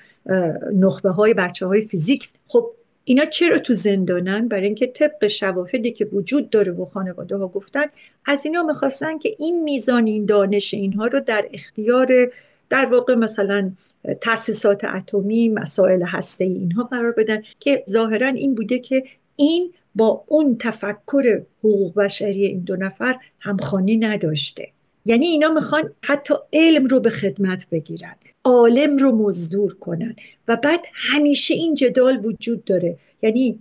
نخبه 0.74 1.11
های 1.11 1.34
بچه 1.34 1.66
های 1.66 1.80
فیزیک. 1.80 2.28
خب 2.49 2.70
اینا 3.05 3.24
چرا 3.24 3.59
تو 3.59 3.72
زندانن؟ 3.72 4.49
برای 4.49 4.64
اینکه 4.64 4.86
طبق 4.86 5.26
شواهدی 5.26 5.90
که 5.90 6.05
وجود 6.05 6.51
داره 6.51 6.72
و 6.72 6.84
خانواده 6.84 7.36
ها 7.36 7.49
گفتن 7.49 7.84
از 8.26 8.44
اینا 8.44 8.62
می‌خواستن 8.62 9.18
که 9.18 9.36
این 9.38 9.62
میزان 9.62 10.07
این 10.07 10.26
دانش 10.26 10.74
اینها 10.74 11.07
رو 11.07 11.20
در 11.20 11.49
اختیار 11.53 12.32
در 12.68 12.86
واقع 12.86 13.14
مثلا 13.14 13.72
تاسیسات 14.20 14.84
اتمی 14.84 15.49
مسائل 15.49 16.03
هسته 16.03 16.44
اینها 16.44 16.84
قرار 16.84 17.12
بدن 17.12 17.42
که 17.61 17.84
ظاهرا 17.90 18.28
این 18.28 18.55
بوده 18.55 18.78
که 18.78 19.05
این 19.36 19.72
با 19.97 20.24
اون 20.26 20.57
تفکر 20.61 21.42
حقوق 21.59 21.94
بشری 21.94 22.47
این 22.47 22.61
دو 22.61 22.76
نفر 22.76 23.16
همخانی 23.40 23.97
نداشته. 23.97 24.68
یعنی 25.05 25.26
اینا 25.26 25.49
می‌خوان 25.49 25.94
حتی 26.05 26.34
علم 26.53 26.86
رو 26.86 27.01
به 27.01 27.11
خدمت 27.11 27.66
بگیرن 27.70 28.14
عالم 28.44 28.97
رو 28.97 29.12
مزدور 29.12 29.74
کنن. 29.74 30.16
و 30.49 30.57
بعد 30.57 30.80
همیشه 30.92 31.55
این 31.55 31.74
جدال 31.74 32.26
وجود 32.26 32.64
داره. 32.64 32.99
یعنی 33.22 33.59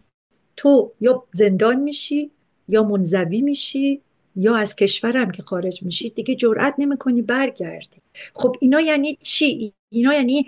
تو 0.58 0.92
یا 1.02 1.24
زندان 1.32 1.80
میشی 1.80 2.32
یا 2.68 2.84
منزوی 2.84 3.42
میشی 3.42 4.02
یا 4.36 4.56
از 4.56 4.76
کشورم 4.76 5.32
که 5.32 5.44
خارج 5.44 5.84
میشی. 5.84 6.10
دیگه 6.10 6.36
جرأت 6.36 6.76
نمی‌کنی 6.78 7.22
برگردی. 7.22 7.98
خب 8.34 8.56
اینا 8.60 8.82
یعنی 8.82 9.18
چی؟ 9.22 9.74
اینا 9.90 10.14
یعنی 10.14 10.46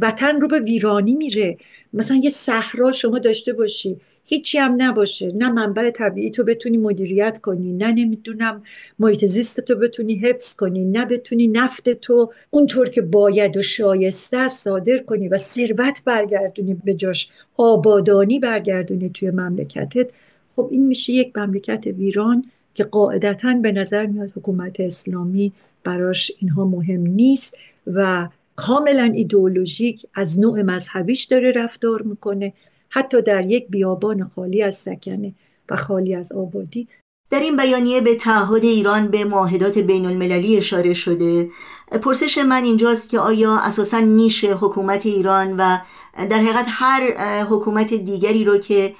وطن 0.00 0.40
رو 0.40 0.48
به 0.48 0.60
ویرانی 0.60 1.14
میره. 1.14 1.56
مثلا 1.92 2.16
یه 2.16 2.30
صحرا 2.30 2.92
شما 2.92 3.18
داشته 3.18 3.52
باشی. 3.52 3.96
هیچی 4.28 4.58
هم 4.58 4.74
نباشه. 4.78 5.32
نه 5.34 5.48
منبع 5.48 5.90
طبیعی 5.90 6.30
تو 6.30 6.44
بتونی 6.44 6.76
مدیریت 6.76 7.38
کنی 7.38 7.72
نه 7.72 7.92
نمی‌دونم 7.92 8.62
محیط 8.98 9.24
زیست 9.24 9.60
تو 9.60 9.74
بتونی 9.74 10.14
حفظ 10.16 10.54
کنی 10.54 10.84
نه 10.84 11.04
بتونی 11.04 11.48
نفت 11.48 11.90
تو 11.90 12.32
اونطور 12.50 12.88
که 12.88 13.02
باید 13.02 13.56
و 13.56 13.62
شایسته 13.62 14.48
صادر 14.48 14.98
کنی 14.98 15.28
و 15.28 15.36
ثروت 15.36 16.02
برگردونی 16.04 16.74
به 16.84 16.94
جاش 16.94 17.28
آبادانی 17.56 18.38
برگردونی 18.38 19.10
توی 19.10 19.30
مملکتت. 19.30 20.10
خب 20.56 20.68
این 20.70 20.86
میشه 20.86 21.12
یک 21.12 21.36
مملکت 21.36 21.86
ویران 21.86 22.44
که 22.74 22.84
قاعدتا 22.84 23.54
به 23.62 23.72
نظر 23.72 24.06
میاد 24.06 24.30
حکومت 24.36 24.80
اسلامی 24.80 25.52
براش 25.84 26.32
اینها 26.38 26.64
مهم 26.64 27.00
نیست 27.00 27.58
و 27.86 28.28
کاملا 28.56 29.12
ایدئولوژیک 29.14 30.06
از 30.14 30.38
نوع 30.38 30.62
مذهبیش 30.62 31.24
داره 31.24 31.50
رفتار 31.50 32.02
می‌کنه. 32.02 32.52
حتی 32.88 33.22
در 33.22 33.46
یک 33.46 33.68
بیابان 33.68 34.30
خالی 34.34 34.62
از 34.62 34.74
سکنه 34.74 35.34
و 35.70 35.76
خالی 35.76 36.14
از 36.14 36.32
آبادی. 36.32 36.88
در 37.30 37.40
این 37.40 37.56
بیانیه 37.56 38.00
به 38.00 38.14
تعهد 38.14 38.64
ایران 38.64 39.08
به 39.08 39.24
معاهدات 39.24 39.78
بین 39.78 40.06
المللی 40.06 40.56
اشاره 40.56 40.94
شده. 40.94 41.50
پرسش 42.02 42.38
من 42.38 42.64
اینجاست 42.64 43.08
که 43.08 43.18
آیا 43.18 43.58
اساسا 43.58 44.00
نیش 44.00 44.44
حکومت 44.44 45.06
ایران 45.06 45.56
و 45.56 45.78
در 46.30 46.38
حقیقت 46.38 46.64
هر 46.68 47.02
حکومت 47.42 47.94
دیگری 47.94 48.44
رو 48.44 48.58
که 48.58 48.94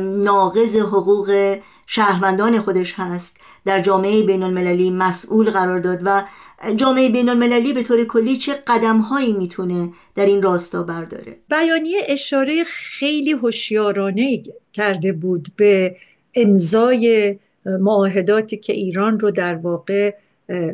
ناقض 0.00 0.76
حقوق 0.76 1.56
شهروندان 1.86 2.60
خودش 2.60 2.94
هست. 2.96 3.36
در 3.64 3.80
جامعه 3.80 4.22
بین 4.22 4.42
المللی 4.42 4.90
مسئول 4.90 5.50
قرار 5.50 5.80
داد 5.80 6.00
و 6.04 6.24
جامعه 6.76 7.08
بین 7.08 7.28
المللی 7.28 7.72
به 7.72 7.82
طور 7.82 8.04
کلی 8.04 8.36
چه 8.36 8.54
قدم 8.66 8.98
هایی 8.98 9.32
می‌تونه 9.32 9.92
در 10.14 10.26
این 10.26 10.42
راستا 10.42 10.82
برداره؟ 10.82 11.36
بیانیه 11.50 11.98
اشاره 12.08 12.64
خیلی 12.64 13.32
هوشیارانه 13.32 14.42
کرده 14.72 15.12
بود 15.12 15.48
به 15.56 15.96
امضای 16.34 17.36
معاهداتی 17.64 18.56
که 18.56 18.72
ایران 18.72 19.20
رو 19.20 19.30
در 19.30 19.54
واقع 19.54 20.14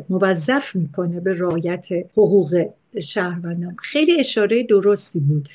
موظف 0.09 0.75
می‌کنه 0.75 1.19
به 1.19 1.33
رعایت 1.33 1.87
حقوق 2.11 2.65
شهروندان. 3.01 3.75
خیلی 3.79 4.19
اشاره 4.19 4.63
درستی 4.63 5.19
بود. 5.19 5.49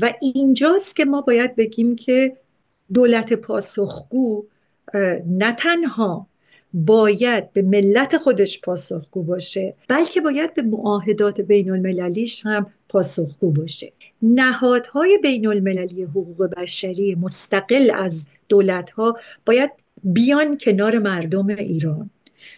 و 0.00 0.14
اینجاست 0.20 0.96
که 0.96 1.04
ما 1.04 1.20
باید 1.20 1.56
بگیم 1.56 1.96
که 1.96 2.36
دولت 2.94 3.32
پاسخگو 3.32 4.44
نه 5.26 5.52
تنها 5.52 6.26
باید 6.74 7.52
به 7.52 7.62
ملت 7.62 8.16
خودش 8.16 8.60
پاسخگو 8.60 9.22
باشه 9.22 9.74
بلکه 9.88 10.20
باید 10.20 10.54
به 10.54 10.62
معاهدات 10.62 11.40
بین 11.40 11.70
المللیش 11.70 12.46
هم 12.46 12.66
پاسخگو 12.88 13.50
باشه. 13.50 13.92
نهادهای 14.22 15.18
بین 15.22 15.46
المللی 15.46 16.02
حقوق 16.02 16.50
بشری 16.56 17.14
مستقل 17.14 17.90
از 17.94 18.26
دولتها 18.48 19.18
باید 19.46 19.70
بیان 20.04 20.58
کنار 20.58 20.98
مردم 20.98 21.48
ایران. 21.48 22.10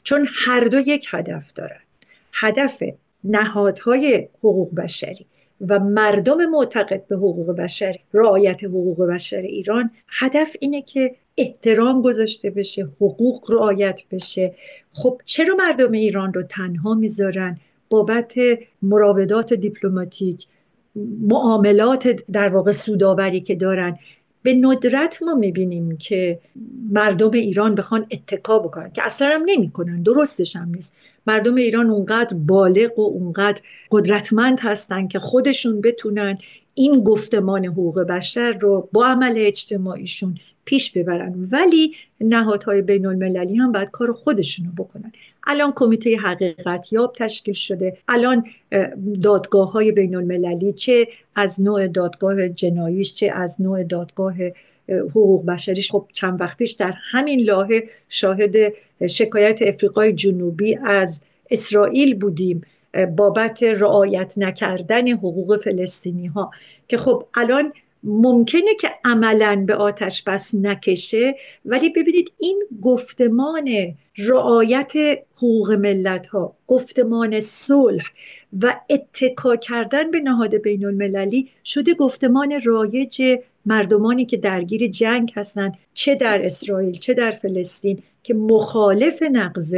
چون 0.02 0.28
هر 0.34 0.64
دو 0.64 0.78
یک 0.78 1.06
هدف 1.10 1.52
دارن. 1.52 1.80
هدف 2.32 2.82
نهادهای 3.24 4.28
حقوق 4.38 4.74
بشری 4.74 5.26
و 5.68 5.78
مردم 5.78 6.46
معتقد 6.50 7.06
به 7.08 7.16
حقوق 7.16 7.50
بشر 7.50 7.98
رعایت 8.12 8.64
حقوق 8.64 9.06
بشر 9.06 9.40
ایران 9.40 9.90
هدف 10.08 10.56
اینه 10.60 10.82
که 10.82 11.14
احترام 11.36 12.02
گذاشته 12.02 12.50
بشه 12.50 12.88
حقوق 13.00 13.50
رعایت 13.50 14.02
بشه. 14.10 14.54
خب 14.92 15.20
چرا 15.24 15.54
مردم 15.54 15.92
ایران 15.92 16.34
رو 16.34 16.42
تنها 16.42 16.94
می‌ذارن 16.94 17.58
بابت 17.90 18.34
مراودات 18.82 19.54
دیپلماتیک 19.54 20.46
معاملات 21.20 22.24
در 22.32 22.48
واقع 22.48 22.70
سوداوری 22.70 23.40
که 23.40 23.54
دارن؟ 23.54 23.98
به 24.42 24.54
ندرت 24.54 25.22
ما 25.22 25.34
می‌بینیم 25.34 25.96
که 25.96 26.40
مردم 26.90 27.30
ایران 27.30 27.74
بخوان 27.74 28.06
اتکا 28.10 28.58
بکنن 28.58 28.90
که 28.92 29.02
اصلا 29.04 29.28
هم 29.28 29.42
نمی‌کنن 29.46 29.96
درستش 29.96 30.56
هم 30.56 30.68
نیست. 30.74 30.96
مردم 31.26 31.54
ایران 31.54 31.90
اونقدر 31.90 32.36
بالغ 32.36 32.98
و 32.98 33.02
اونقدر 33.02 33.60
قدرتمند 33.90 34.60
هستن 34.60 35.08
که 35.08 35.18
خودشون 35.18 35.80
بتونن 35.80 36.38
این 36.74 37.04
گفتمان 37.04 37.64
حقوق 37.64 38.00
بشر 38.00 38.52
رو 38.52 38.88
با 38.92 39.06
عمل 39.06 39.34
اجتماعیشون 39.36 40.38
پیش 40.64 40.92
ببرن. 40.92 41.48
ولی 41.50 41.94
نهادهای 42.20 42.82
بین 42.82 43.06
المللی 43.06 43.56
هم 43.56 43.72
باید 43.72 43.90
کار 43.90 44.12
خودشونو 44.12 44.70
بکنن. 44.78 45.12
الان 45.46 45.72
کمیته 45.76 46.16
حقیقت 46.16 46.92
یاب 46.92 47.12
تشکیل 47.16 47.54
شده. 47.54 47.96
الان 48.08 48.44
دادگاه 49.22 49.72
های 49.72 49.92
بین 49.92 50.16
المللی 50.16 50.72
چه 50.72 51.08
از 51.34 51.60
نوع 51.60 51.88
دادگاه 51.88 52.48
جناییش 52.48 53.14
چه 53.14 53.32
از 53.34 53.60
نوع 53.60 53.84
دادگاه 53.84 54.34
حقوق 54.88 55.46
بشریش. 55.46 55.90
خب 55.90 56.08
چند 56.12 56.40
وقت 56.40 56.56
پیش 56.56 56.72
در 56.72 56.94
همین 57.10 57.40
لاهه 57.40 57.82
شاهد 58.08 58.54
شکایت 59.06 59.62
افریقای 59.62 60.12
جنوبی 60.12 60.78
از 60.84 61.22
اسرائیل 61.50 62.14
بودیم 62.14 62.62
بابت 63.16 63.62
رعایت 63.62 64.34
نکردن 64.36 65.08
حقوق 65.08 65.56
فلسطینی 65.56 66.26
ها 66.26 66.50
که 66.88 66.96
خب 66.96 67.26
الان 67.34 67.72
ممکنه 68.04 68.74
که 68.80 68.88
عملا 69.04 69.64
به 69.66 69.74
آتش 69.74 70.22
بس 70.22 70.54
نکشه 70.54 71.34
ولی 71.64 71.90
ببینید 71.90 72.32
این 72.38 72.62
گفتمان 72.82 73.70
رعایت 74.18 74.92
حقوق 75.36 75.72
ملت 75.72 76.26
ها 76.26 76.56
گفتمان 76.66 77.40
صلح 77.40 78.04
و 78.60 78.80
اتکا 78.90 79.56
کردن 79.56 80.10
به 80.10 80.20
نهاد 80.20 80.54
بین 80.54 80.84
المللی 80.84 81.48
شده 81.64 81.94
گفتمان 81.94 82.60
رایج 82.64 83.38
مردمانی 83.66 84.24
که 84.24 84.36
درگیر 84.36 84.86
جنگ 84.86 85.32
هستند 85.36 85.76
چه 85.94 86.14
در 86.14 86.44
اسرائیل 86.44 86.92
چه 86.92 87.14
در 87.14 87.30
فلسطین 87.30 88.00
که 88.22 88.34
مخالف 88.34 89.22
نقض 89.22 89.74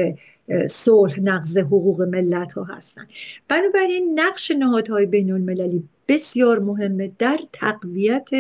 صلح 0.69 1.21
نقض 1.21 1.59
حقوق 1.59 2.03
ملت 2.03 2.53
ها 2.53 2.65
هستند. 2.65 3.09
بنابراین 3.49 4.21
نقش 4.21 4.51
نهادهای 4.51 5.07
بین 5.07 5.33
المللی 5.33 5.89
بسیار 6.09 6.59
مهمه 6.59 7.13
در 7.19 7.39
تقویت 7.53 8.31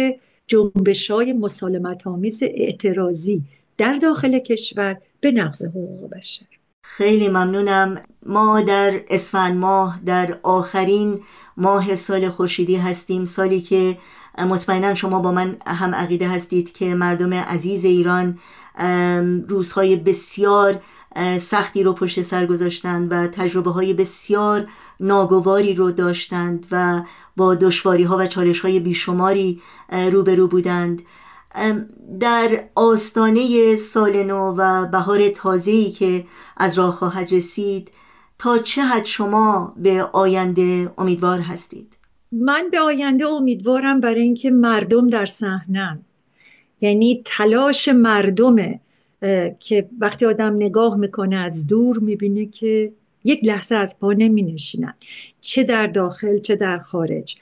جنبش 0.47 1.11
های 1.11 1.33
مسالمت 1.33 2.07
آمیز 2.07 2.43
اعتراضی 2.43 3.45
در 3.79 3.95
داخل 3.95 4.39
کشور 4.39 4.97
به 5.21 5.31
نقض 5.31 5.62
حقوق 5.62 6.11
بشر. 6.11 6.47
خیلی 6.83 7.29
ممنونم. 7.29 8.03
ما 8.27 8.61
در 8.61 9.01
اسفند 9.11 9.57
ماه 9.57 10.01
در 10.07 10.39
آخرین 10.43 11.21
ماه 11.57 11.97
سال 11.97 12.29
خورشیدی 12.29 12.77
هستیم. 12.77 13.25
سالی 13.25 13.61
که 13.61 13.97
مطمئنا 14.39 14.95
شما 14.95 15.21
با 15.21 15.33
من 15.33 15.57
هم 15.67 15.95
عقیده 15.95 16.29
هستید 16.29 16.73
که 16.73 16.95
مردم 16.95 17.35
عزیز 17.35 17.85
ایران 17.85 18.39
روزهای 19.49 19.97
بسیار 19.97 20.81
سختی 21.41 21.83
رو 21.83 21.93
پشت 21.93 22.23
سر 22.23 22.47
گذاشتند 22.47 23.12
و 23.12 23.27
تجربه 23.27 23.71
های 23.71 23.95
بسیار 23.95 24.67
ناگواری 25.01 25.75
رو 25.75 25.91
داشتند 25.91 26.67
و 26.71 27.03
با 27.37 27.55
دشواری 27.55 28.03
ها 28.03 28.17
و 28.17 28.27
چالش 28.27 28.61
های 28.61 28.81
بیشماری 28.81 29.61
روبرو 30.12 30.49
بودند. 30.49 31.03
در 32.21 32.65
آستانه 32.75 33.77
سال 33.77 34.23
نو 34.23 34.55
و 34.59 34.87
بهار 34.87 35.29
تازه‌ای 35.29 35.91
که 35.91 36.25
از 36.57 36.79
راه 36.79 36.93
خواهد 36.93 37.33
رسید 37.33 37.91
تا 38.39 38.59
چه 38.59 38.83
حد 38.83 39.05
شما 39.05 39.75
به 39.77 40.03
آینده 40.03 40.93
امیدوار 40.99 41.41
هستید؟ 41.41 41.97
من 42.33 42.69
به 42.71 42.81
آینده 42.81 43.27
امیدوارم 43.27 44.01
برای 44.01 44.23
اینکه 44.23 44.51
مردم 44.51 45.07
در 45.07 45.27
صحنن 45.27 46.03
یعنی 46.81 47.23
تلاش 47.25 47.89
مردمه 47.89 48.81
که 49.59 49.89
وقتی 49.99 50.27
آدم 50.27 50.55
نگاه 50.55 50.97
می‌کنه 50.97 51.37
از 51.37 51.66
دور 51.66 51.99
می‌بینه 51.99 52.47
که 52.47 52.93
یک 53.25 53.41
لحظه 53.45 53.75
از 53.75 54.01
پا 54.01 54.12
نمی 54.12 54.43
نشینن 54.43 54.95
چه 55.41 55.62
در 55.62 55.87
داخل 55.87 56.39
چه 56.39 56.57
در 56.57 56.79
خارج. 56.79 57.37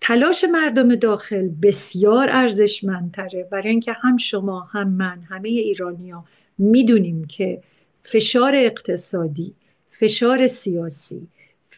تلاش 0.00 0.44
مردم 0.44 0.94
داخل 0.94 1.48
بسیار 1.62 2.28
ارزشمندتره. 2.30 3.48
برای 3.50 3.70
اینکه 3.70 3.92
هم 3.92 4.16
شما 4.16 4.60
هم 4.60 4.88
من 4.88 5.20
همه 5.28 5.48
ایرانیا 5.48 6.24
می‌دونیم 6.58 7.24
که 7.24 7.62
فشار 8.02 8.54
اقتصادی 8.54 9.54
فشار 9.88 10.46
سیاسی 10.46 11.26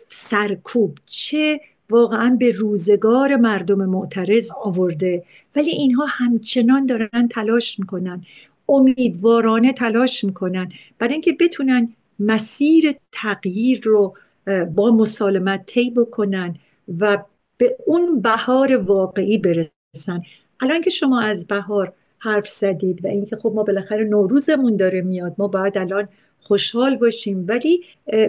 سرکوب 0.09 0.99
چه 1.07 1.61
واقعا 1.91 2.37
به 2.41 2.51
روزگار 2.51 3.37
مردم 3.37 3.85
معترض 3.85 4.51
آورده. 4.63 5.25
ولی 5.57 5.71
اینها 5.71 6.07
همچنان 6.09 6.87
دارن 6.87 7.29
تلاش 7.31 7.79
می‌کنن. 7.79 8.25
امیدوارانه 8.73 9.73
تلاش 9.73 10.25
می‌کنن 10.25 10.69
برای 10.99 11.13
اینکه 11.13 11.37
بتونن 11.41 11.93
مسیر 12.19 12.95
تغییر 13.13 13.81
رو 13.85 14.15
با 14.75 14.91
مسالمت 14.91 15.67
طی 15.67 15.91
بکنن 15.91 16.55
و 17.01 17.19
به 17.57 17.77
اون 17.87 18.21
بهار 18.21 18.77
واقعی 18.77 19.39
برسن. 19.39 20.23
الان 20.61 20.81
که 20.81 20.91
شما 20.91 21.21
از 21.21 21.47
بهار 21.47 21.93
حرف 22.19 22.49
زدید 22.49 23.05
و 23.05 23.09
اینکه 23.09 23.37
خب 23.37 23.53
ما 23.55 23.63
بالاخره 23.63 24.05
نوروزمون 24.05 24.77
داره 24.77 25.01
میاد 25.01 25.35
ما 25.39 25.49
باید 25.49 25.79
الان 25.79 26.09
خوشحال 26.41 26.97
باشیم 26.97 27.45
ولی 27.49 27.85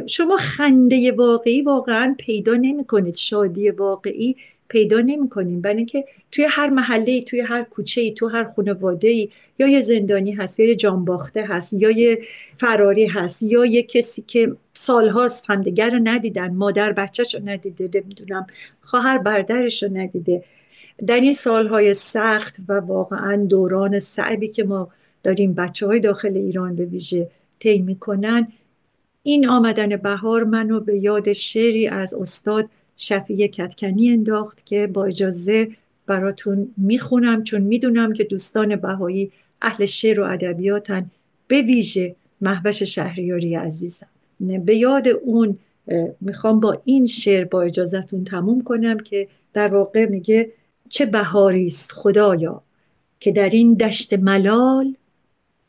شما 0.07 0.37
خنده 0.37 1.11
واقعی 1.11 1.61
واقعا 1.61 2.15
پیدا 2.19 2.53
نمی 2.53 2.85
کنید 2.85 3.15
شادی 3.15 3.69
واقعی 3.69 4.35
پیدا 4.73 5.01
نمی‌کنیم. 5.01 5.61
برای 5.61 5.77
اینکه 5.77 6.05
توی 6.31 6.45
هر 6.49 6.69
محله 6.69 7.21
توی 7.21 7.39
هر 7.41 7.63
کوچه 7.63 8.11
تو 8.11 8.27
هر 8.27 8.43
خانواده 8.43 9.29
یا 9.59 9.67
یه 9.67 9.81
زندانی 9.81 10.31
هست 10.31 10.59
یا 10.59 10.67
یه 10.67 10.75
جانباخته 10.75 11.45
هست 11.45 11.73
یا 11.73 11.91
یه 11.91 12.21
فراری 12.57 13.05
هست 13.05 13.43
یا 13.43 13.65
یه 13.65 13.83
کسی 13.83 14.23
که 14.27 14.55
سالهاست 14.73 15.45
همدیگر 15.49 15.89
رو 15.89 15.99
ندیدن 16.03 16.53
مادر 16.53 16.91
بچهش 16.91 17.35
رو 17.35 17.41
ندیده 17.49 18.01
نمی‌دونم 18.01 18.47
خواهر 18.81 19.17
بردرش 19.17 19.83
رو 19.83 19.89
ندیده. 19.97 20.43
در 21.07 21.19
این 21.19 21.33
سالهای 21.33 21.93
سخت 21.93 22.57
و 22.67 22.73
واقعا 22.73 23.45
دوران 23.49 23.99
صعبی 23.99 24.47
که 24.47 24.63
ما 24.63 24.89
داریم 25.23 25.53
بچه 25.53 25.87
های 25.87 25.99
داخل 25.99 26.37
ایران 26.37 26.75
به 26.75 26.85
ویژه 26.85 27.29
طی 27.59 27.79
می‌کنن 27.79 28.47
این 29.23 29.47
آمدن 29.47 29.95
بهار 29.95 30.43
منو 30.43 30.79
به 30.79 30.97
یاد 30.99 31.33
شعری 31.33 31.87
از 31.87 32.13
استاد 32.13 32.69
شفیه 32.97 33.47
کتکنی 33.47 34.09
انداخت 34.09 34.65
که 34.65 34.87
با 34.87 35.05
اجازه 35.05 35.69
براتون 36.07 36.73
می‌خونم 36.77 37.43
چون 37.43 37.61
می‌دونم 37.61 38.13
که 38.13 38.23
دوستان 38.23 38.75
بهایی 38.75 39.31
اهل 39.61 39.85
شعر 39.85 40.19
و 40.19 40.23
ادبیاتن 40.23 41.11
به 41.47 41.61
ویژه 41.61 42.15
محوش 42.41 42.83
شهریاری 42.83 43.55
عزیزم. 43.55 44.07
به 44.39 44.75
یاد 44.75 45.07
اون 45.07 45.57
می‌خوام 46.21 46.59
با 46.59 46.81
این 46.85 47.05
شعر 47.05 47.45
با 47.45 47.61
اجازتون 47.61 48.23
تموم 48.23 48.61
کنم 48.61 48.97
که 48.99 49.27
در 49.53 49.73
واقع 49.73 50.05
میگه 50.05 50.51
چه 50.89 51.05
بهاری 51.05 51.65
است 51.65 51.91
خدایا 51.91 52.61
که 53.19 53.31
در 53.31 53.49
این 53.49 53.73
دشت 53.73 54.13
ملال 54.13 54.95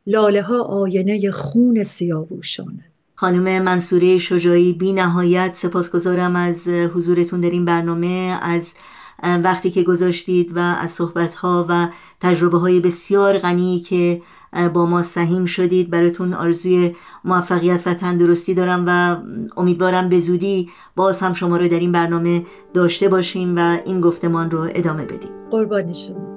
لاله 0.07 0.43
ها 0.43 0.63
آینه 0.63 1.31
خون 1.31 1.83
سیاووشانه 1.83 2.85
خانم 3.17 3.63
منصوره 3.63 4.19
شجاعی 4.19 4.73
بی 4.73 4.93
نهایت 4.93 5.55
سپاسگزارم 5.55 6.37
از 6.37 6.69
حضورتون 6.69 7.41
در 7.41 7.51
این 7.51 7.65
برنامه 7.65 8.39
از 8.43 8.75
وقتی 9.23 9.71
که 9.71 9.83
گذاشتید 9.83 10.57
و 10.57 10.59
از 10.59 10.91
صحبتها 10.91 11.67
و 11.69 11.89
تجربه 12.21 12.59
های 12.59 12.81
بسیار 12.81 13.39
غنی 13.39 13.81
که 13.81 14.23
با 14.75 14.87
ما 14.87 15.03
سهیم 15.03 15.45
شدید. 15.45 15.91
براتون 15.91 16.35
آرزوی 16.35 16.95
موفقیت 17.25 17.87
و 17.87 17.95
تندرستی 17.95 18.55
دارم 18.55 18.85
و 18.87 19.17
امیدوارم 19.57 20.09
به 20.09 20.21
زودی 20.21 20.71
باز 20.97 21.21
هم 21.21 21.33
شما 21.33 21.57
رو 21.57 21.69
در 21.69 21.79
این 21.79 21.93
برنامه 21.93 22.45
داشته 22.75 23.09
باشیم 23.09 23.57
و 23.57 23.79
این 23.87 24.01
گفتمان 24.01 24.51
رو 24.51 24.69
ادامه 24.75 25.05
بدیم. 25.05 25.31
قربان 25.51 25.93
شما. 25.93 26.35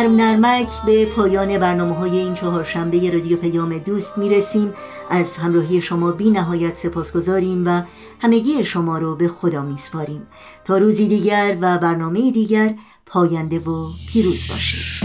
نرم 0.00 0.16
نرمک 0.16 0.68
به 0.86 1.06
پایان 1.06 1.58
برنامه 1.58 1.94
های 1.94 2.18
این 2.18 2.34
چهارشنبه 2.34 3.10
رادیو 3.10 3.36
پیام 3.36 3.78
دوست 3.78 4.18
می‌رسیم. 4.18 4.72
از 5.10 5.36
همراهی 5.36 5.80
شما 5.80 6.12
بی 6.12 6.30
نهایت 6.30 6.76
سپاسگزاریم 6.76 7.66
و 7.66 7.82
همگی 8.20 8.64
شما 8.64 8.98
رو 8.98 9.16
به 9.16 9.28
خدا 9.28 9.62
میسپاریم. 9.62 10.26
تا 10.64 10.78
روزی 10.78 11.08
دیگر 11.08 11.56
و 11.60 11.78
برنامه 11.78 12.30
دیگر 12.30 12.74
پاینده 13.06 13.58
و 13.58 13.88
پیروز 14.12 14.48
باشید. 14.48 14.99